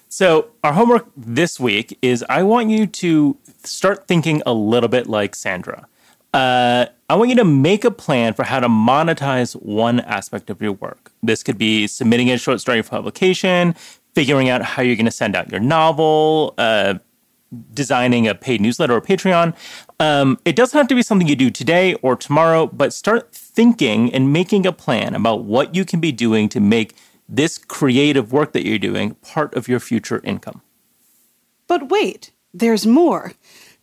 So, 0.08 0.48
our 0.64 0.72
homework 0.72 1.06
this 1.16 1.60
week 1.60 1.96
is 2.02 2.24
I 2.28 2.42
want 2.42 2.70
you 2.70 2.86
to 2.86 3.36
start 3.62 4.08
thinking 4.08 4.42
a 4.46 4.52
little 4.52 4.88
bit 4.88 5.06
like 5.06 5.34
Sandra. 5.34 5.86
Uh, 6.32 6.86
I 7.08 7.14
want 7.14 7.30
you 7.30 7.36
to 7.36 7.44
make 7.44 7.84
a 7.84 7.90
plan 7.90 8.34
for 8.34 8.44
how 8.44 8.60
to 8.60 8.68
monetize 8.68 9.54
one 9.54 10.00
aspect 10.00 10.50
of 10.50 10.60
your 10.60 10.72
work. 10.72 11.12
This 11.22 11.42
could 11.42 11.58
be 11.58 11.86
submitting 11.86 12.30
a 12.30 12.38
short 12.38 12.60
story 12.60 12.82
for 12.82 12.90
publication, 12.90 13.74
figuring 14.14 14.48
out 14.48 14.62
how 14.62 14.82
you're 14.82 14.96
going 14.96 15.06
to 15.06 15.12
send 15.12 15.36
out 15.36 15.50
your 15.50 15.60
novel, 15.60 16.54
uh, 16.58 16.94
designing 17.72 18.28
a 18.28 18.34
paid 18.34 18.60
newsletter 18.60 18.94
or 18.94 19.00
Patreon. 19.00 19.54
Um, 19.98 20.38
it 20.44 20.56
doesn't 20.56 20.76
have 20.76 20.88
to 20.88 20.94
be 20.94 21.02
something 21.02 21.28
you 21.28 21.36
do 21.36 21.50
today 21.50 21.94
or 21.94 22.16
tomorrow, 22.16 22.66
but 22.66 22.92
start 22.92 23.32
thinking 23.32 24.12
and 24.12 24.32
making 24.32 24.66
a 24.66 24.72
plan 24.72 25.14
about 25.14 25.44
what 25.44 25.74
you 25.74 25.84
can 25.84 26.00
be 26.00 26.12
doing 26.12 26.48
to 26.50 26.60
make 26.60 26.94
this 27.28 27.58
creative 27.58 28.32
work 28.32 28.52
that 28.52 28.66
you're 28.66 28.78
doing 28.78 29.14
part 29.16 29.54
of 29.54 29.68
your 29.68 29.80
future 29.80 30.20
income. 30.24 30.62
But 31.66 31.90
wait, 31.90 32.32
there's 32.54 32.86
more. 32.86 33.32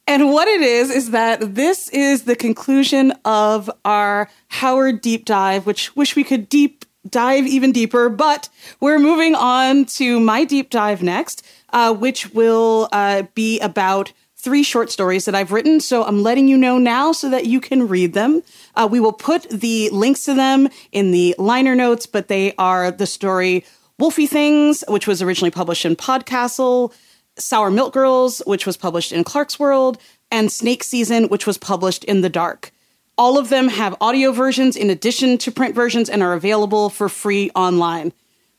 And 0.07 0.31
what 0.31 0.47
it 0.47 0.61
is, 0.61 0.91
is 0.91 1.11
that 1.11 1.55
this 1.55 1.89
is 1.89 2.23
the 2.23 2.35
conclusion 2.35 3.13
of 3.23 3.71
our 3.83 4.29
Howard 4.49 5.01
deep 5.01 5.25
dive, 5.25 5.65
which 5.65 5.95
wish 5.95 6.15
we 6.15 6.23
could 6.23 6.47
deep 6.47 6.85
dive 7.09 7.45
even 7.45 7.71
deeper, 7.71 8.09
but 8.09 8.49
we're 8.79 8.99
moving 8.99 9.35
on 9.35 9.85
to 9.85 10.19
my 10.19 10.43
deep 10.43 10.69
dive 10.69 11.03
next 11.03 11.45
uh, 11.71 11.93
which 11.93 12.33
will 12.33 12.87
uh, 12.91 13.23
be 13.33 13.59
about 13.59 14.11
three 14.35 14.63
short 14.63 14.91
stories 14.91 15.25
that 15.25 15.33
I've 15.33 15.51
written. 15.51 15.79
So 15.79 16.03
I'm 16.03 16.21
letting 16.21 16.47
you 16.47 16.55
know 16.55 16.77
now 16.77 17.11
so 17.11 17.29
that 17.31 17.47
you 17.47 17.59
can 17.59 17.87
read 17.87 18.13
them. 18.13 18.43
Uh, 18.75 18.87
we 18.89 18.99
will 18.99 19.11
put 19.11 19.49
the 19.49 19.89
links 19.89 20.23
to 20.25 20.35
them 20.35 20.69
in 20.91 21.11
the 21.11 21.33
liner 21.39 21.73
notes, 21.73 22.05
but 22.05 22.27
they 22.27 22.53
are 22.57 22.91
the 22.91 23.07
story 23.07 23.65
Wolfy 23.99 24.27
Things, 24.27 24.83
which 24.87 25.07
was 25.07 25.21
originally 25.21 25.51
published 25.51 25.85
in 25.85 25.95
Podcastle, 25.95 26.93
Sour 27.37 27.71
Milk 27.71 27.93
Girls, 27.93 28.41
which 28.45 28.65
was 28.65 28.77
published 28.77 29.11
in 29.11 29.23
Clarkesworld, 29.23 29.97
and 30.31 30.51
Snake 30.51 30.83
Season, 30.83 31.25
which 31.25 31.47
was 31.47 31.57
published 31.57 32.03
in 32.03 32.21
The 32.21 32.29
Dark. 32.29 32.71
All 33.17 33.37
of 33.39 33.49
them 33.49 33.69
have 33.69 33.95
audio 34.01 34.31
versions 34.31 34.75
in 34.75 34.89
addition 34.89 35.37
to 35.39 35.51
print 35.51 35.73
versions 35.73 36.09
and 36.09 36.21
are 36.21 36.33
available 36.33 36.89
for 36.89 37.07
free 37.07 37.49
online. 37.55 38.11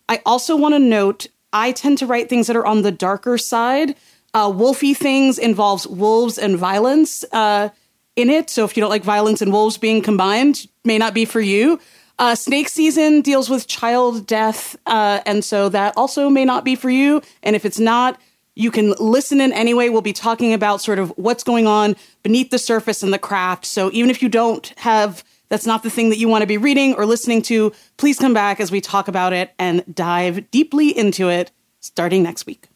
I 0.09 0.23
also 0.25 0.57
want 0.57 0.75
to 0.75 0.79
note 0.79 1.27
I 1.57 1.73
tend 1.73 1.97
to 1.99 2.07
write 2.07 2.29
things 2.29 2.49
that 2.49 2.57
are 2.57 2.67
on 2.67 2.83
the 2.83 2.93
darker 2.93 3.39
side. 3.39 3.97
Uh, 4.35 4.53
wolfy 4.53 4.95
things 4.95 5.39
involves 5.39 5.87
wolves 5.87 6.37
and 6.37 6.59
violence 6.59 7.25
uh, 7.33 7.71
in 8.15 8.29
it. 8.29 8.51
So 8.51 8.65
if 8.67 8.77
you 8.77 8.83
don't 8.83 8.91
like 8.91 9.03
violence 9.05 9.41
and 9.41 9.51
wolves 9.51 9.79
being 9.79 10.03
combined, 10.03 10.67
may 10.85 10.99
not 10.99 11.15
be 11.15 11.25
for 11.25 11.41
you. 11.41 11.81
Uh, 12.19 12.35
Snake 12.35 12.69
Season 12.69 13.23
deals 13.23 13.49
with 13.49 13.67
child 13.67 14.27
death, 14.27 14.77
uh, 14.87 15.21
and 15.25 15.43
so 15.43 15.71
that 15.71 15.95
also 15.97 16.29
may 16.29 16.45
not 16.45 16.63
be 16.63 16.75
for 16.75 16.91
you. 16.91 17.23
And 17.43 17.57
if 17.57 17.65
it's 17.65 17.79
not, 17.79 18.21
you 18.55 18.71
can 18.71 18.95
listen 18.99 19.41
in 19.41 19.53
anyway. 19.53 19.89
We'll 19.89 20.03
be 20.03 20.15
talking 20.15 20.53
about 20.53 20.83
sort 20.83 20.99
of 20.99 21.11
what's 21.17 21.45
going 21.45 21.67
on 21.67 21.97
beneath 22.23 22.51
the 22.51 22.59
surface 22.59 23.03
in 23.03 23.11
the 23.11 23.19
craft. 23.19 23.65
So 23.65 23.91
even 23.93 24.11
if 24.11 24.23
you 24.23 24.29
don't 24.29 24.67
have 24.79 25.25
that's 25.49 25.67
not 25.67 25.83
the 25.83 25.91
thing 25.91 26.11
that 26.11 26.19
you 26.19 26.29
want 26.29 26.43
to 26.43 26.47
be 26.47 26.59
reading 26.59 26.95
or 26.95 27.07
listening 27.07 27.43
to, 27.43 27.73
please 27.97 28.19
come 28.19 28.35
back 28.35 28.61
as 28.61 28.71
we 28.71 28.81
talk 28.81 29.09
about 29.09 29.33
it 29.33 29.53
and 29.59 29.85
dive 29.95 30.51
deeply 30.51 30.97
into 30.97 31.29
it 31.29 31.53
starting 31.81 32.23
next 32.23 32.47
week. 32.47 32.69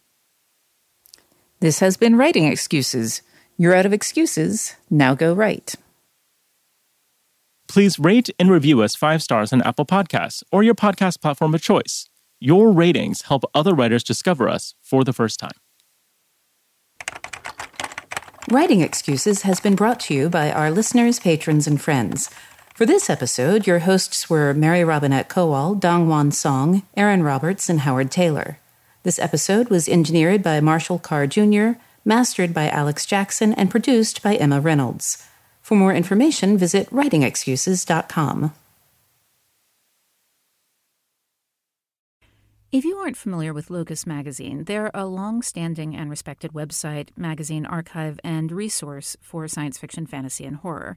This 1.60 1.80
has 1.80 1.96
been 1.96 2.16
Writing 2.16 2.44
Excuses. 2.44 3.22
You're 3.58 3.74
out 3.74 3.86
of 3.86 3.92
excuses. 3.92 4.76
Now 4.88 5.14
go 5.14 5.34
write. 5.34 5.74
Please 7.68 7.98
rate 7.98 8.30
and 8.38 8.50
review 8.50 8.82
us 8.82 8.96
five 8.96 9.22
stars 9.22 9.52
on 9.52 9.62
Apple 9.62 9.86
Podcasts 9.86 10.42
or 10.50 10.62
your 10.62 10.74
podcast 10.74 11.20
platform 11.20 11.54
of 11.54 11.62
choice. 11.62 12.08
Your 12.40 12.72
ratings 12.72 13.22
help 13.22 13.44
other 13.54 13.74
writers 13.74 14.02
discover 14.02 14.48
us 14.48 14.74
for 14.80 15.04
the 15.04 15.12
first 15.12 15.38
time. 15.38 15.52
Writing 18.50 18.80
Excuses 18.80 19.42
has 19.42 19.60
been 19.60 19.76
brought 19.76 20.00
to 20.00 20.14
you 20.14 20.28
by 20.28 20.50
our 20.50 20.70
listeners, 20.70 21.20
patrons, 21.20 21.68
and 21.68 21.80
friends. 21.80 22.30
For 22.80 22.86
this 22.86 23.10
episode, 23.10 23.66
your 23.66 23.80
hosts 23.80 24.30
were 24.30 24.54
Mary 24.54 24.82
Robinette 24.82 25.28
Kowal, 25.28 25.78
DongWon 25.78 26.32
Song, 26.32 26.82
Erin 26.96 27.22
Roberts, 27.22 27.68
and 27.68 27.80
Howard 27.80 28.10
Tayler. 28.10 28.56
This 29.02 29.18
episode 29.18 29.68
was 29.68 29.86
engineered 29.86 30.42
by 30.42 30.62
Marshall 30.62 30.98
Carr 30.98 31.26
Jr., 31.26 31.72
mastered 32.06 32.54
by 32.54 32.70
Alex 32.70 33.04
Jackson, 33.04 33.52
and 33.52 33.70
produced 33.70 34.22
by 34.22 34.34
Emma 34.34 34.62
Reynolds. 34.62 35.28
For 35.60 35.74
more 35.74 35.92
information, 35.92 36.56
visit 36.56 36.88
writingexcuses.com. 36.88 38.54
If 42.72 42.86
you 42.86 42.96
aren't 42.96 43.18
familiar 43.18 43.52
with 43.52 43.68
Locus 43.68 44.06
Magazine, 44.06 44.64
they're 44.64 44.90
a 44.94 45.04
long 45.04 45.42
standing 45.42 45.94
and 45.94 46.08
respected 46.08 46.54
website, 46.54 47.10
magazine 47.14 47.66
archive, 47.66 48.18
and 48.24 48.50
resource 48.50 49.18
for 49.20 49.46
science 49.48 49.76
fiction, 49.76 50.06
fantasy, 50.06 50.46
and 50.46 50.56
horror. 50.56 50.96